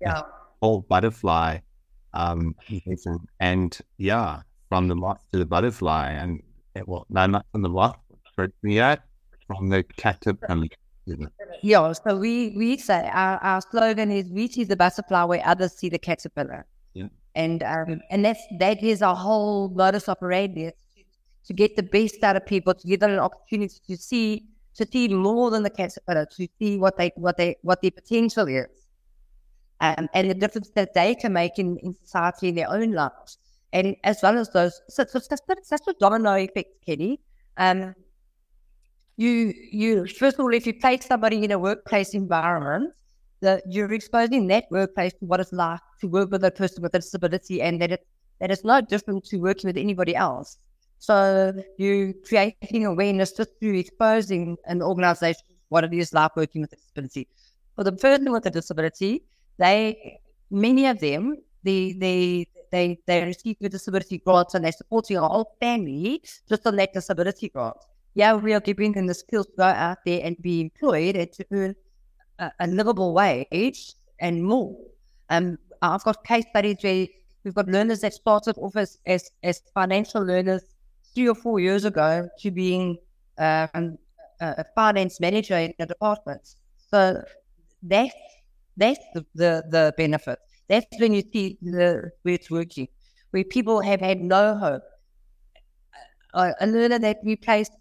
yeah, 0.00 0.22
whole 0.62 0.80
butterfly. 0.80 1.58
Um, 2.14 2.54
and 3.38 3.78
yeah, 3.98 4.40
from 4.70 4.88
the 4.88 4.94
moth 4.94 5.20
to 5.32 5.38
the 5.38 5.44
butterfly, 5.44 6.12
and 6.12 6.42
well, 6.86 7.04
no, 7.10 7.26
not 7.26 7.44
from 7.52 7.62
the 7.62 7.68
moth, 7.68 7.98
but 8.36 8.50
yeah, 8.62 8.96
from 9.46 9.68
the 9.68 9.82
caterpillar. 9.82 10.68
Yeah, 11.62 11.92
so 11.92 12.16
we 12.16 12.54
we 12.56 12.78
say 12.78 13.10
our, 13.12 13.36
our 13.38 13.60
slogan 13.60 14.10
is 14.10 14.30
"We 14.30 14.48
see 14.48 14.64
the 14.64 14.76
butterfly 14.76 15.24
where 15.24 15.42
others 15.44 15.72
see 15.72 15.88
the 15.88 15.98
caterpillar." 15.98 16.66
Yeah, 16.94 17.08
and 17.34 17.62
um, 17.64 18.00
and 18.10 18.24
that's 18.24 18.40
that 18.58 18.82
is 18.82 19.02
our 19.02 19.16
whole 19.16 19.68
modus 19.70 20.08
operandi 20.08 20.70
to 21.46 21.52
get 21.52 21.74
the 21.74 21.82
best 21.82 22.22
out 22.22 22.36
of 22.36 22.46
people, 22.46 22.72
to 22.74 22.86
give 22.86 23.00
them 23.00 23.10
an 23.10 23.18
opportunity 23.18 23.74
to 23.88 23.96
see 23.96 24.46
to 24.76 24.86
see 24.86 25.08
more 25.08 25.50
than 25.50 25.64
the 25.64 25.70
caterpillar, 25.70 26.26
to 26.36 26.48
see 26.60 26.78
what 26.78 26.96
they 26.96 27.10
what 27.16 27.36
they 27.36 27.56
what 27.62 27.82
their 27.82 27.90
potential 27.90 28.46
is, 28.46 28.86
um, 29.80 30.08
and 30.14 30.30
the 30.30 30.34
difference 30.34 30.70
that 30.76 30.94
they 30.94 31.16
can 31.16 31.32
make 31.32 31.58
in, 31.58 31.76
in 31.78 31.92
society 31.92 32.50
in 32.50 32.54
their 32.54 32.70
own 32.70 32.92
lives, 32.92 33.38
and 33.72 33.96
as 34.04 34.18
well 34.22 34.38
as 34.38 34.50
those. 34.50 34.80
So, 34.88 35.04
so 35.04 35.18
that's, 35.18 35.42
that's 35.68 35.88
a 35.88 35.94
domino 35.94 36.34
effect, 36.34 36.70
Kenny. 36.84 37.20
Um, 37.56 37.94
you 39.16 39.52
you 39.70 40.06
first 40.06 40.38
of 40.38 40.44
all, 40.44 40.54
if 40.54 40.66
you 40.66 40.74
place 40.74 41.06
somebody 41.06 41.44
in 41.44 41.50
a 41.50 41.58
workplace 41.58 42.14
environment, 42.14 42.94
that 43.40 43.62
you're 43.68 43.92
exposing 43.92 44.46
that 44.48 44.64
workplace 44.70 45.12
to 45.14 45.26
what 45.26 45.40
it's 45.40 45.52
like 45.52 45.80
to 46.00 46.08
work 46.08 46.30
with 46.30 46.44
a 46.44 46.50
person 46.50 46.82
with 46.82 46.94
a 46.94 46.98
disability, 46.98 47.60
and 47.60 47.80
that 47.82 47.92
it 47.92 48.06
that 48.40 48.50
it's 48.50 48.64
no 48.64 48.80
different 48.80 49.24
to 49.24 49.38
working 49.38 49.68
with 49.68 49.76
anybody 49.76 50.16
else. 50.16 50.58
So 50.98 51.52
you 51.78 52.14
creating 52.26 52.86
awareness 52.86 53.32
just 53.32 53.50
through 53.58 53.78
exposing 53.78 54.56
an 54.66 54.82
organization 54.82 55.42
what 55.68 55.84
it 55.84 55.92
is 55.94 56.12
like 56.12 56.36
working 56.36 56.62
with 56.62 56.72
a 56.72 56.76
disability. 56.76 57.28
For 57.76 57.84
the 57.84 57.92
person 57.92 58.32
with 58.32 58.44
a 58.46 58.50
disability, 58.50 59.22
they 59.58 60.18
many 60.50 60.86
of 60.86 61.00
them 61.00 61.36
the 61.62 61.94
they 61.98 62.46
they 62.70 62.98
they 63.06 63.24
receive 63.24 63.56
a 63.62 63.68
disability 63.68 64.18
grant 64.18 64.54
and 64.54 64.64
they're 64.64 64.72
supporting 64.72 65.16
a 65.16 65.28
whole 65.28 65.56
family 65.60 66.22
just 66.48 66.66
on 66.66 66.76
that 66.76 66.92
disability 66.92 67.48
grant. 67.48 67.76
Yeah, 68.14 68.34
we 68.34 68.52
are 68.54 68.60
giving 68.60 68.92
them 68.92 69.06
the 69.06 69.14
skills 69.14 69.46
to 69.46 69.52
go 69.56 69.64
out 69.64 69.98
there 70.04 70.20
and 70.24 70.36
be 70.42 70.60
employed 70.60 71.16
and 71.16 71.32
to 71.32 71.46
earn 71.52 71.76
a, 72.38 72.50
a 72.60 72.66
livable 72.66 73.14
wage 73.14 73.94
and 74.18 74.42
more. 74.42 74.76
Um, 75.28 75.58
I've 75.82 76.04
got 76.04 76.24
case 76.24 76.44
studies 76.50 76.78
where 76.80 77.06
we've 77.44 77.54
got 77.54 77.68
learners 77.68 78.00
that 78.00 78.14
started 78.14 78.58
off 78.58 78.76
as, 78.76 78.98
as, 79.06 79.30
as 79.42 79.62
financial 79.72 80.22
learners 80.22 80.62
three 81.14 81.28
or 81.28 81.34
four 81.34 81.60
years 81.60 81.84
ago 81.84 82.28
to 82.40 82.50
being 82.50 82.98
uh, 83.38 83.66
a 84.40 84.64
finance 84.74 85.20
manager 85.20 85.56
in 85.56 85.72
a 85.78 85.86
department. 85.86 86.56
So 86.90 87.22
that's 87.82 88.14
that's 88.76 89.00
the, 89.14 89.24
the, 89.34 89.64
the 89.70 89.94
benefit. 89.96 90.38
That's 90.70 90.86
when 91.00 91.12
you 91.12 91.22
see 91.32 91.58
the 91.60 92.12
where 92.22 92.34
it's 92.34 92.48
working, 92.48 92.86
where 93.32 93.42
people 93.42 93.80
have 93.80 94.00
had 94.00 94.20
no 94.20 94.56
hope. 94.56 94.84
Uh, 96.32 96.52
a 96.60 96.66
learner 96.68 97.00
that 97.00 97.18
we 97.24 97.34
placed 97.34 97.72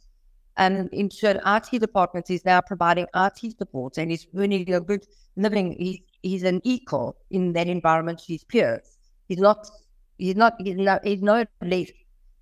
um, 0.58 0.90
into 0.92 1.30
an 1.30 1.38
RT 1.48 1.80
department 1.80 2.32
is 2.32 2.44
now 2.46 2.62
providing 2.62 3.06
RT 3.16 3.56
support 3.60 4.00
and 4.00 4.12
is 4.12 4.26
earning 4.36 4.74
a 4.74 4.82
good 4.82 5.06
living. 5.38 5.76
He's, 5.78 6.00
he's 6.24 6.44
an 6.44 6.62
equal 6.64 7.16
in 7.30 7.54
that 7.54 7.68
environment 7.68 8.20
to 8.26 8.34
his 8.34 8.44
peers. 8.44 8.98
He's 9.28 9.38
not, 9.38 9.70
he's 10.18 10.36
not, 10.36 10.56
he's 10.60 10.76
not, 10.76 11.06
he's 11.06 11.22
no 11.22 11.46
less 11.62 11.92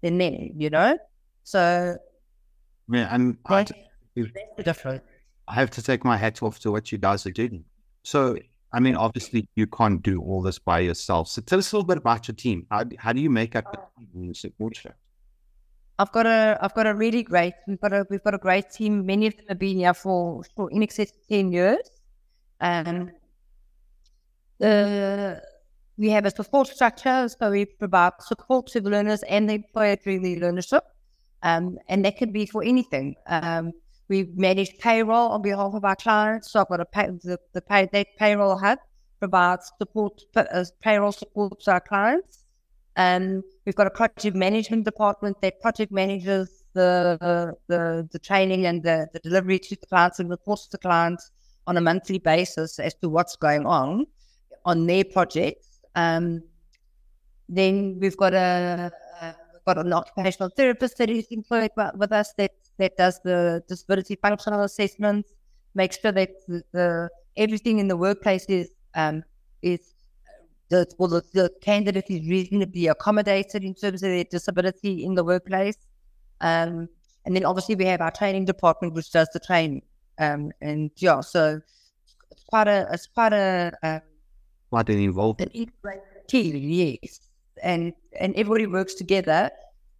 than 0.01 0.17
them, 0.17 0.51
you 0.55 0.69
know? 0.69 0.97
So, 1.43 1.97
yeah, 2.89 3.13
and 3.13 3.37
that's 3.49 3.73
the. 4.15 4.31
I 5.49 5.53
have 5.55 5.71
to 5.71 5.81
take 5.81 6.05
my 6.05 6.15
hat 6.15 6.41
off 6.41 6.59
to 6.59 6.71
what 6.71 6.89
you 6.89 6.97
guys 6.97 7.25
are 7.25 7.31
doing. 7.31 7.65
So, 8.03 8.37
I 8.77 8.79
mean, 8.79 8.96
obviously, 8.96 9.50
you 9.55 9.65
can't 9.65 10.03
do 10.03 10.22
all 10.22 10.43
this 10.43 10.60
by 10.60 10.81
yourself. 10.81 11.29
So, 11.29 11.41
tell 11.41 11.57
us 11.57 11.72
a 11.72 11.75
little 11.75 11.88
bit 11.88 11.98
about 11.98 12.27
your 12.27 12.36
team. 12.36 12.67
How, 12.69 12.84
how 13.00 13.12
do 13.12 13.19
you 13.19 13.31
make 13.31 13.55
up 13.55 13.65
the 14.13 14.34
support 14.36 14.77
I've 15.98 16.12
got 16.12 16.27
a 16.27 16.60
I've 16.62 16.75
got 16.75 16.86
a 16.86 16.93
really 16.93 17.24
great 17.24 17.55
we've 17.67 17.81
got 17.81 17.91
a 17.91 18.05
we've 18.12 18.24
got 18.24 18.36
a 18.36 18.38
great 18.38 18.69
team. 18.69 19.03
Many 19.03 19.25
of 19.25 19.36
them 19.36 19.46
have 19.50 19.57
been 19.57 19.77
here 19.77 19.96
for, 19.96 20.43
for 20.55 20.69
in 20.69 20.84
excess 20.84 21.10
of 21.10 21.27
ten 21.27 21.51
years. 21.51 21.89
and 22.62 23.12
the 24.60 25.41
we 25.98 26.12
have 26.12 26.25
a 26.25 26.29
support 26.29 26.67
structure, 26.67 27.27
so 27.27 27.50
we 27.50 27.65
provide 27.65 28.13
support 28.19 28.67
to 28.67 28.79
the 28.79 28.91
learners 28.91 29.24
and 29.24 29.50
the 29.50 29.55
employer 29.55 29.96
during 29.96 30.22
the 30.22 30.39
learnership, 30.39 30.81
um, 31.41 31.79
and 31.89 32.05
that 32.05 32.17
can 32.17 32.31
be 32.31 32.46
for 32.46 32.63
anything. 32.63 33.15
Um, 33.25 33.72
we 34.09 34.29
manage 34.35 34.77
payroll 34.77 35.29
on 35.29 35.41
behalf 35.41 35.73
of 35.73 35.83
our 35.83 35.95
clients, 35.95 36.51
so 36.51 36.61
I've 36.61 36.69
got 36.69 36.79
a 36.79 36.85
pay, 36.85 37.07
the, 37.07 37.39
the 37.53 37.61
pay, 37.61 38.05
payroll 38.17 38.57
hub 38.57 38.79
provides 39.19 39.71
support 39.77 40.21
uh, 40.35 40.63
payroll 40.81 41.11
support 41.11 41.60
to 41.62 41.71
our 41.71 41.79
clients. 41.79 42.45
Um, 42.95 43.43
we've 43.65 43.75
got 43.75 43.88
a 43.88 43.91
project 43.91 44.36
management 44.36 44.86
department 44.86 45.41
that 45.41 45.62
project 45.62 45.91
manages 45.91 46.63
the 46.73 47.55
the, 47.67 48.08
the 48.12 48.19
training 48.19 48.65
and 48.65 48.84
the, 48.84 49.08
the 49.13 49.19
delivery 49.19 49.60
to 49.60 49.75
the 49.75 49.86
clients 49.86 50.19
and 50.19 50.29
reports 50.29 50.67
to 50.67 50.77
clients 50.77 51.32
on 51.65 51.77
a 51.77 51.82
monthly 51.82 52.17
basis 52.19 52.79
as 52.79 52.93
to 52.95 53.10
what's 53.10 53.36
going 53.36 53.65
on 53.65 54.05
on 54.65 54.88
their 54.88 55.03
projects. 55.03 55.79
Um, 55.95 56.43
then 57.49 57.97
we've 57.99 58.17
got 58.17 58.34
a, 58.34 58.91
got 59.67 59.77
an 59.77 59.93
occupational 59.93 60.49
therapist 60.49 60.97
that 60.97 61.10
is 61.10 61.27
employed 61.30 61.71
with 62.01 62.12
us 62.12 62.34
that 62.38 62.53
that 62.80 62.95
does 62.97 63.19
the 63.23 63.63
disability 63.67 64.15
functional 64.15 64.63
assessments, 64.63 65.34
makes 65.75 65.99
sure 65.99 66.13
that 66.13 66.32
the, 66.47 66.63
the 66.71 67.10
everything 67.36 67.80
in 67.80 67.88
the 67.88 67.97
workplace 67.97 68.45
is 68.45 68.69
um, 68.95 69.23
is 69.62 69.82
the, 70.69 70.86
well, 70.97 71.10
the, 71.10 71.23
the, 71.34 71.49
candidate 71.62 72.10
is 72.10 72.27
reasonably 72.27 72.88
accommodated 72.88 73.63
in 73.63 73.73
terms 73.73 74.03
of 74.03 74.10
their 74.10 74.25
disability 74.25 75.06
in 75.06 75.15
the 75.15 75.23
workplace. 75.23 75.77
Um, 76.41 76.89
and 77.25 77.36
then 77.36 77.45
obviously 77.45 77.75
we 77.75 77.86
have 77.86 78.01
our 78.01 78.12
training 78.12 78.45
department 78.45 78.93
which 78.93 79.12
does 79.12 79.30
the 79.34 79.39
training. 79.39 79.84
Um, 80.19 80.51
and 80.62 80.91
yeah, 80.97 81.21
so 81.21 81.62
it's 82.32 82.43
quite 82.43 82.67
a 82.67 82.88
it's 82.91 83.08
quite 83.08 83.34
a 83.34 83.71
um, 83.84 84.01
quite 84.69 84.89
an 84.89 84.99
involved 84.99 85.41
an 85.41 85.49
integrated 85.49 86.27
team, 86.27 86.56
yes. 86.56 87.26
And 87.63 87.93
and 88.20 88.36
everybody 88.36 88.67
works 88.67 88.93
together 88.93 89.52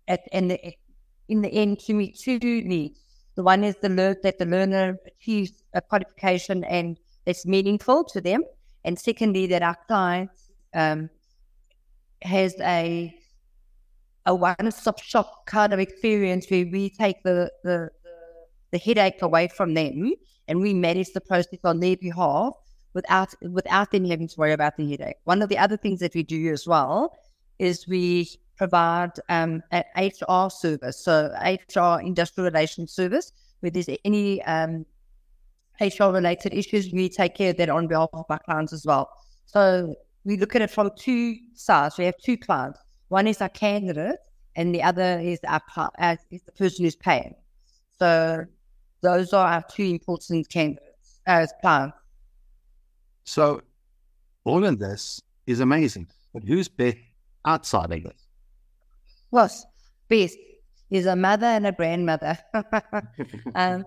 at 0.08 0.22
and 0.32 0.52
the, 0.52 0.74
in 1.30 1.42
the 1.42 1.50
end 1.50 1.80
to 1.82 1.94
meet 1.94 2.18
two 2.18 2.40
needs. 2.40 3.00
The 3.36 3.44
one 3.44 3.64
is 3.64 3.76
the 3.82 3.90
learn 3.90 4.16
that 4.24 4.40
the 4.40 4.46
learner 4.46 4.98
achieves 5.06 5.64
a 5.74 5.82
qualification 5.82 6.64
and 6.64 6.98
it's 7.26 7.46
meaningful 7.46 8.04
to 8.06 8.22
them. 8.22 8.44
And 8.84 8.98
secondly, 8.98 9.48
that 9.48 9.62
our 9.62 9.78
clients 9.88 10.50
um, 10.74 11.10
has 12.22 12.56
a 12.62 13.14
a 14.26 14.36
one-stop 14.36 15.02
shop 15.02 15.46
kind 15.46 15.74
of 15.74 15.80
experience 15.80 16.48
where 16.50 16.66
we 16.70 16.90
take 16.90 17.24
the, 17.24 17.50
the, 17.64 17.90
the 18.72 18.78
headache 18.78 19.22
away 19.22 19.48
from 19.48 19.74
them 19.74 20.12
and 20.50 20.60
we 20.60 20.74
manage 20.74 21.14
the 21.14 21.22
process 21.22 21.60
on 21.64 21.80
their 21.80 21.96
behalf 21.96 22.54
without 22.94 23.34
without 23.42 23.90
them 23.92 24.04
having 24.04 24.28
to 24.28 24.36
worry 24.38 24.52
about 24.52 24.76
the 24.76 24.90
headache. 24.90 25.16
One 25.24 25.42
of 25.42 25.48
the 25.48 25.58
other 25.58 25.78
things 25.78 26.00
that 26.02 26.14
we 26.14 26.24
do 26.24 26.52
as 26.52 26.68
well 26.68 27.18
is 27.60 27.88
we 27.88 28.30
provide 28.58 29.12
um, 29.30 29.62
an 29.72 29.84
HR 29.96 30.50
service, 30.50 31.04
so 31.04 31.32
HR 31.44 32.02
industrial 32.02 32.50
relations 32.50 32.92
service, 32.92 33.32
where 33.60 33.72
there's 33.72 33.90
any 34.04 34.44
um, 34.44 34.86
HR 35.80 36.06
related 36.06 36.54
issues, 36.54 36.92
we 36.92 37.10
take 37.10 37.36
care 37.36 37.52
of 37.52 37.58
that 37.58 37.70
on 37.70 37.88
behalf 37.88 38.10
of 38.14 38.26
our 38.30 38.40
clients 38.40 38.74
as 38.74 38.86
well. 38.86 39.10
So 39.46 39.96
we 40.24 40.38
look 40.38 40.56
at 40.56 40.62
it 40.62 40.72
from 40.72 40.92
two 40.98 41.38
sides. 41.54 41.98
We 41.98 42.06
have 42.06 42.18
two 42.18 42.38
clients. 42.38 42.80
One 43.10 43.28
is 43.28 43.42
our 43.42 43.50
candidate, 43.50 44.20
and 44.56 44.74
the 44.74 44.84
other 44.84 45.20
is 45.20 45.40
our 45.48 45.62
uh, 46.00 46.16
is 46.32 46.42
the 46.44 46.52
person 46.52 46.86
who's 46.86 46.96
paying. 46.96 47.36
So 48.00 48.46
those 49.02 49.34
are 49.34 49.48
our 49.48 49.64
two 49.70 49.84
important 49.84 50.50
candidates 50.50 51.20
as 51.26 51.54
clients. 51.62 51.98
So 53.24 53.62
all 54.44 54.66
of 54.66 54.80
this 54.80 55.22
is 55.46 55.60
amazing. 55.60 56.08
But 56.34 56.44
who's 56.44 56.68
Beth 56.68 56.96
outside 57.48 57.90
this? 57.90 58.28
Well, 59.32 59.50
Beth 60.10 60.36
is 60.90 61.06
a 61.06 61.16
mother 61.16 61.48
and 61.48 61.68
a 61.68 61.72
grandmother. 61.72 62.38
um, 63.56 63.86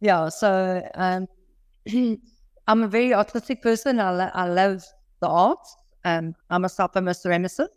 yeah, 0.00 0.28
so 0.28 0.82
um, 0.94 1.26
I'm 2.66 2.82
a 2.82 2.88
very 2.88 3.14
artistic 3.14 3.62
person. 3.62 4.00
I, 4.00 4.10
lo- 4.10 4.30
I 4.34 4.48
love 4.48 4.84
the 5.20 5.28
arts. 5.28 5.76
Um, 6.04 6.34
I'm 6.50 6.62
myself 6.62 6.92
I'm 6.94 7.08
a 7.08 7.12
ceramicist, 7.12 7.68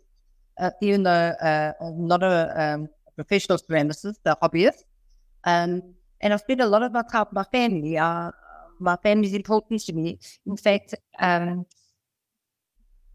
uh, 0.58 0.70
even 0.82 1.02
though 1.02 1.10
uh, 1.42 1.72
I'm 1.80 2.06
not 2.06 2.22
a 2.22 2.62
um, 2.62 2.88
professional 3.16 3.58
ceramicist, 3.58 4.16
a 4.24 4.36
hobbyist. 4.36 4.84
Um, 5.44 5.82
and 6.20 6.32
I 6.32 6.36
spend 6.36 6.60
a 6.60 6.66
lot 6.66 6.82
of 6.82 6.92
my 6.92 7.02
time 7.02 7.26
with 7.30 7.32
my 7.32 7.44
family. 7.44 7.98
Uh, 7.98 8.30
my 8.78 8.96
family 8.96 9.26
is 9.28 9.34
important 9.34 9.80
to 9.82 9.92
me. 9.92 10.18
In 10.46 10.56
fact, 10.56 10.94
um, 11.18 11.66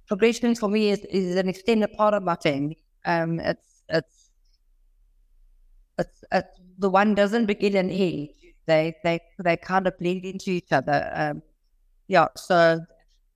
progression 0.07 0.55
for 0.55 0.69
me 0.69 0.89
is, 0.89 0.99
is 1.05 1.35
an 1.35 1.49
extended 1.49 1.91
part 1.93 2.13
of 2.13 2.23
my 2.23 2.35
family. 2.35 2.77
Um, 3.05 3.39
it's, 3.39 3.83
it's, 3.89 4.29
it's, 5.99 6.23
it's, 6.31 6.59
the 6.77 6.89
one 6.89 7.15
doesn't 7.15 7.45
begin 7.45 7.75
and 7.75 7.91
end. 7.91 8.29
They, 8.65 8.95
they, 9.03 9.19
they 9.43 9.57
kind 9.57 9.87
of 9.87 9.97
blend 9.99 10.25
into 10.25 10.51
each 10.51 10.71
other. 10.71 11.11
Um, 11.13 11.41
yeah, 12.07 12.27
so 12.35 12.79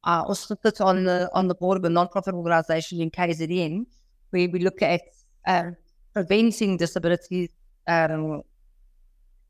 I 0.04 0.20
also 0.20 0.56
sit 0.64 0.82
on 0.82 1.04
the, 1.04 1.30
on 1.34 1.48
the 1.48 1.56
board 1.56 1.78
of 1.78 1.84
a 1.84 1.90
non-profit 1.90 2.34
organization 2.34 3.02
in 3.02 3.12
KZN 3.12 3.86
where 4.32 4.50
we 4.50 4.60
look 4.60 4.82
at 4.82 5.02
um, 5.48 5.76
preventing 6.14 6.78
disabilities 6.78 7.50
um, 7.88 8.42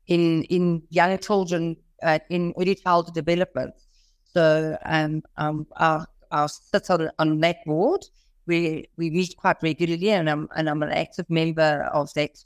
in, 0.06 0.44
in 0.44 0.82
young 0.90 1.18
children 1.18 1.76
uh, 2.02 2.18
in 2.30 2.54
early 2.58 2.74
child 2.74 3.12
development. 3.14 3.74
So 4.32 4.76
um, 4.84 5.22
um, 5.36 5.66
our, 5.76 6.06
our 6.30 6.48
sit 6.48 6.90
on, 6.90 7.10
on 7.18 7.40
that 7.40 7.64
board. 7.64 8.04
We 8.46 8.88
we 8.96 9.10
meet 9.10 9.36
quite 9.36 9.62
regularly, 9.62 10.10
and 10.10 10.28
I'm 10.28 10.48
and 10.56 10.68
I'm 10.68 10.82
an 10.82 10.90
active 10.90 11.28
member 11.28 11.88
of 11.92 12.12
that 12.14 12.42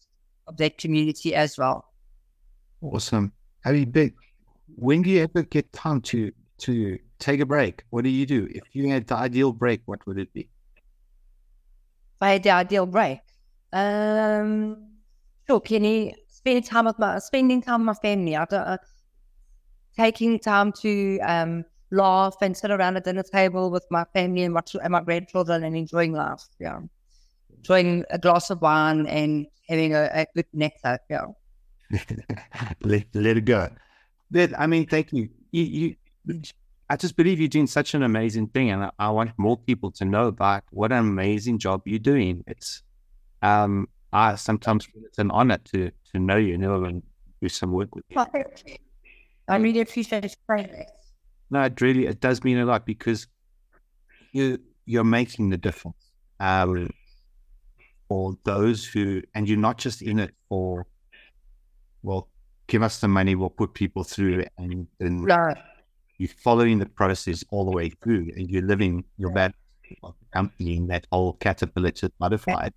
of 0.46 0.56
that 0.58 0.78
community 0.78 1.34
as 1.34 1.56
well. 1.56 1.86
Awesome. 2.82 3.32
I 3.64 3.72
mean, 3.72 3.90
big. 3.90 4.14
When 4.76 5.02
do 5.02 5.10
you 5.10 5.22
ever 5.22 5.42
get 5.42 5.72
time 5.72 6.00
to 6.02 6.32
to 6.58 6.98
take 7.18 7.40
a 7.40 7.46
break? 7.46 7.82
What 7.90 8.04
do 8.04 8.10
you 8.10 8.26
do? 8.26 8.48
If 8.50 8.64
you 8.72 8.88
had 8.88 9.06
the 9.06 9.16
ideal 9.16 9.52
break, 9.52 9.82
what 9.86 10.06
would 10.06 10.18
it 10.18 10.32
be? 10.32 10.48
If 12.16 12.20
I 12.20 12.30
had 12.32 12.42
the 12.42 12.50
ideal 12.50 12.86
break, 12.86 13.20
um, 13.72 14.88
sure, 15.46 15.60
Kenny, 15.60 16.14
spend 16.28 16.64
time 16.64 16.86
with 16.86 16.98
my 16.98 17.18
spending 17.18 17.62
time 17.62 17.80
with 17.80 17.86
my 17.86 17.94
family. 17.94 18.36
I 18.36 18.44
don't, 18.44 18.60
uh, 18.60 18.78
taking 19.96 20.38
time 20.38 20.72
to 20.72 21.18
um 21.20 21.64
laugh 21.94 22.36
and 22.40 22.56
sit 22.56 22.70
around 22.70 22.96
a 22.96 23.00
dinner 23.00 23.22
table 23.22 23.70
with 23.70 23.84
my 23.90 24.04
family 24.12 24.42
and 24.42 24.54
my 24.54 24.62
and 24.82 24.92
my 24.92 25.00
grandchildren 25.00 25.64
and 25.64 25.76
enjoying 25.76 26.12
life. 26.12 26.44
Yeah, 26.58 26.80
enjoying 27.56 28.04
a 28.10 28.18
glass 28.18 28.50
of 28.50 28.60
wine 28.60 29.06
and 29.06 29.46
having 29.68 29.94
a, 29.94 30.10
a 30.12 30.26
good 30.34 30.46
nectar. 30.52 30.98
Yeah. 31.08 31.26
let, 32.82 33.06
let 33.14 33.36
it 33.36 33.44
go. 33.44 33.70
That 34.30 34.58
I 34.58 34.66
mean, 34.66 34.86
thank 34.86 35.12
you. 35.12 35.28
You, 35.52 35.96
you. 36.26 36.42
I 36.90 36.96
just 36.96 37.16
believe 37.16 37.40
you're 37.40 37.48
doing 37.48 37.66
such 37.66 37.94
an 37.94 38.02
amazing 38.02 38.48
thing, 38.48 38.70
and 38.70 38.84
I, 38.84 38.90
I, 38.98 39.10
want 39.10 39.30
more 39.38 39.56
people 39.56 39.90
to 39.92 40.04
know 40.04 40.26
about 40.26 40.64
what 40.70 40.92
an 40.92 40.98
amazing 40.98 41.58
job 41.58 41.82
you're 41.86 41.98
doing. 41.98 42.44
It's, 42.46 42.82
um, 43.40 43.88
I 44.12 44.34
sometimes 44.34 44.84
feel 44.84 45.02
it's 45.06 45.18
an 45.18 45.30
honor 45.30 45.58
to 45.72 45.90
to 46.12 46.18
know 46.18 46.36
you 46.36 46.54
and 46.54 47.02
do 47.40 47.48
some 47.48 47.72
work 47.72 47.94
with 47.94 48.04
you. 48.10 48.16
I 49.48 49.56
really 49.56 49.80
appreciate 49.80 50.24
it. 50.24 50.90
No, 51.54 51.62
it 51.62 51.80
really 51.80 52.06
it 52.06 52.20
does 52.20 52.42
mean 52.42 52.58
a 52.58 52.64
lot 52.64 52.84
because 52.84 53.28
you 54.32 54.58
you're 54.86 55.04
making 55.04 55.50
the 55.50 55.56
difference 55.56 56.10
um, 56.40 56.90
for 58.08 58.36
those 58.42 58.84
who, 58.84 59.22
and 59.36 59.48
you're 59.48 59.56
not 59.56 59.78
just 59.78 60.02
in 60.02 60.18
it 60.18 60.34
for 60.48 60.84
well, 62.02 62.28
give 62.66 62.82
us 62.82 62.98
the 62.98 63.06
money, 63.06 63.36
we'll 63.36 63.50
put 63.50 63.72
people 63.72 64.02
through, 64.02 64.44
and 64.58 64.88
then 64.98 65.22
right. 65.22 65.56
you're 66.18 66.28
following 66.42 66.80
the 66.80 66.86
process 66.86 67.44
all 67.50 67.64
the 67.64 67.70
way 67.70 67.88
through, 68.02 68.32
and 68.36 68.50
you're 68.50 68.66
living 68.74 69.04
your 69.16 69.30
bad 69.30 69.54
company 70.32 70.76
in 70.78 70.88
that 70.88 71.06
whole 71.12 71.34
caterpillar 71.34 71.92
to 71.92 72.10
butterfly. 72.18 72.68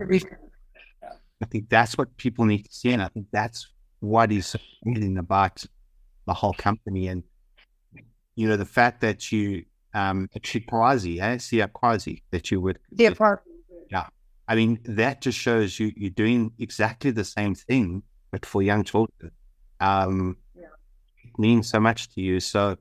I 1.42 1.46
think 1.50 1.68
that's 1.68 1.98
what 1.98 2.16
people 2.18 2.46
need 2.46 2.66
to 2.66 2.72
see, 2.72 2.92
and 2.92 3.02
I 3.02 3.08
think 3.08 3.26
that's 3.32 3.68
what 4.02 4.32
is 4.32 4.56
amazing 4.86 5.18
about 5.18 5.66
the 6.28 6.36
whole 6.36 6.54
company, 6.54 7.08
and 7.08 7.24
you 8.38 8.48
know 8.48 8.58
the 8.58 8.72
fact 8.80 9.02
that 9.02 9.32
you 9.32 9.66
um 9.94 10.30
actually 10.36 10.62
quasi, 10.62 11.20
eh? 11.20 11.38
see 11.38 11.60
a 11.60 11.68
quasi 11.68 12.24
that 12.32 12.52
you 12.52 12.62
would 12.62 12.80
yeah, 12.92 13.14
yeah. 13.92 14.08
I 14.48 14.56
mean 14.56 14.80
that 14.86 15.22
just 15.22 15.38
shows 15.38 15.80
you 15.80 15.92
you're 15.96 16.10
doing 16.26 16.54
exactly 16.58 17.12
the 17.12 17.26
same 17.26 17.56
thing 17.56 18.04
but 18.32 18.46
for 18.46 18.62
young 18.62 18.84
children. 18.84 19.32
Um, 19.80 20.38
yeah. 20.56 20.68
It 21.24 21.38
means 21.38 21.70
so 21.70 21.80
much 21.80 22.10
to 22.14 22.22
you. 22.22 22.40
So 22.40 22.78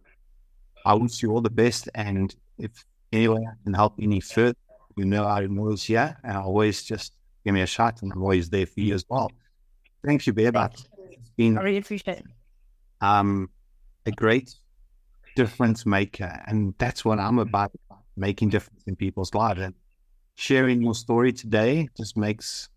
I 0.85 0.95
wish 0.95 1.23
you 1.23 1.33
all 1.33 1.41
the 1.41 1.51
best. 1.51 1.89
And 1.95 2.35
if 2.59 2.85
anyone 3.13 3.45
can 3.65 3.75
help 3.75 3.95
any 4.01 4.21
further, 4.21 4.57
you 4.97 5.05
know 5.05 5.27
I'm 5.27 5.59
always 5.59 5.83
here. 5.85 6.17
And 6.25 6.37
always 6.37 6.83
just 6.83 7.13
give 7.45 7.55
me 7.55 7.63
a 7.63 7.67
shot 7.67 8.03
and 8.03 8.13
I'm 8.13 8.23
always 8.23 8.51
there 8.51 8.67
for 8.67 8.81
you 8.81 8.95
as 8.95 9.05
well. 9.09 9.31
Thank 10.05 10.27
you, 10.27 10.33
Beba. 10.33 10.73
It's 10.73 11.31
been 11.37 11.59
I 11.59 11.63
really 11.63 11.79
appreciate 11.79 12.19
it. 12.19 12.25
Um, 13.01 13.51
a 14.07 14.13
great 14.13 14.55
difference 15.37 15.87
maker. 15.87 16.43
And 16.49 16.75
that's 16.79 17.05
what 17.05 17.21
I'm 17.21 17.33
mm-hmm. 17.33 17.49
about, 17.49 17.71
making 18.17 18.49
difference 18.49 18.83
in 18.87 18.97
people's 18.97 19.33
lives. 19.35 19.61
And 19.61 19.75
sharing 20.35 20.83
your 20.83 20.95
story 20.95 21.33
today 21.33 21.89
just 21.97 22.17
makes 22.17 22.69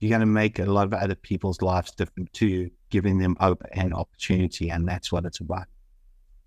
you're 0.00 0.10
going 0.10 0.20
to 0.20 0.26
make 0.26 0.58
a 0.58 0.66
lot 0.66 0.86
of 0.86 0.92
other 0.92 1.14
people's 1.14 1.62
lives 1.62 1.92
different 1.92 2.32
too, 2.32 2.70
giving 2.90 3.18
them 3.18 3.36
hope 3.40 3.62
and 3.72 3.94
opportunity. 3.94 4.70
And 4.70 4.86
that's 4.86 5.12
what 5.12 5.24
it's 5.24 5.40
about. 5.40 5.66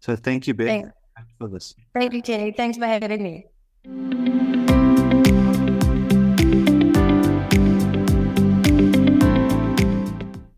So 0.01 0.15
thank 0.15 0.47
you, 0.47 0.53
Ben, 0.53 0.91
for 1.39 1.47
this. 1.47 1.73
Thank 1.93 2.13
you, 2.13 2.21
Jenny. 2.21 2.51
Thanks 2.51 2.77
for 2.77 2.85
having 2.85 3.23
me. 3.23 4.78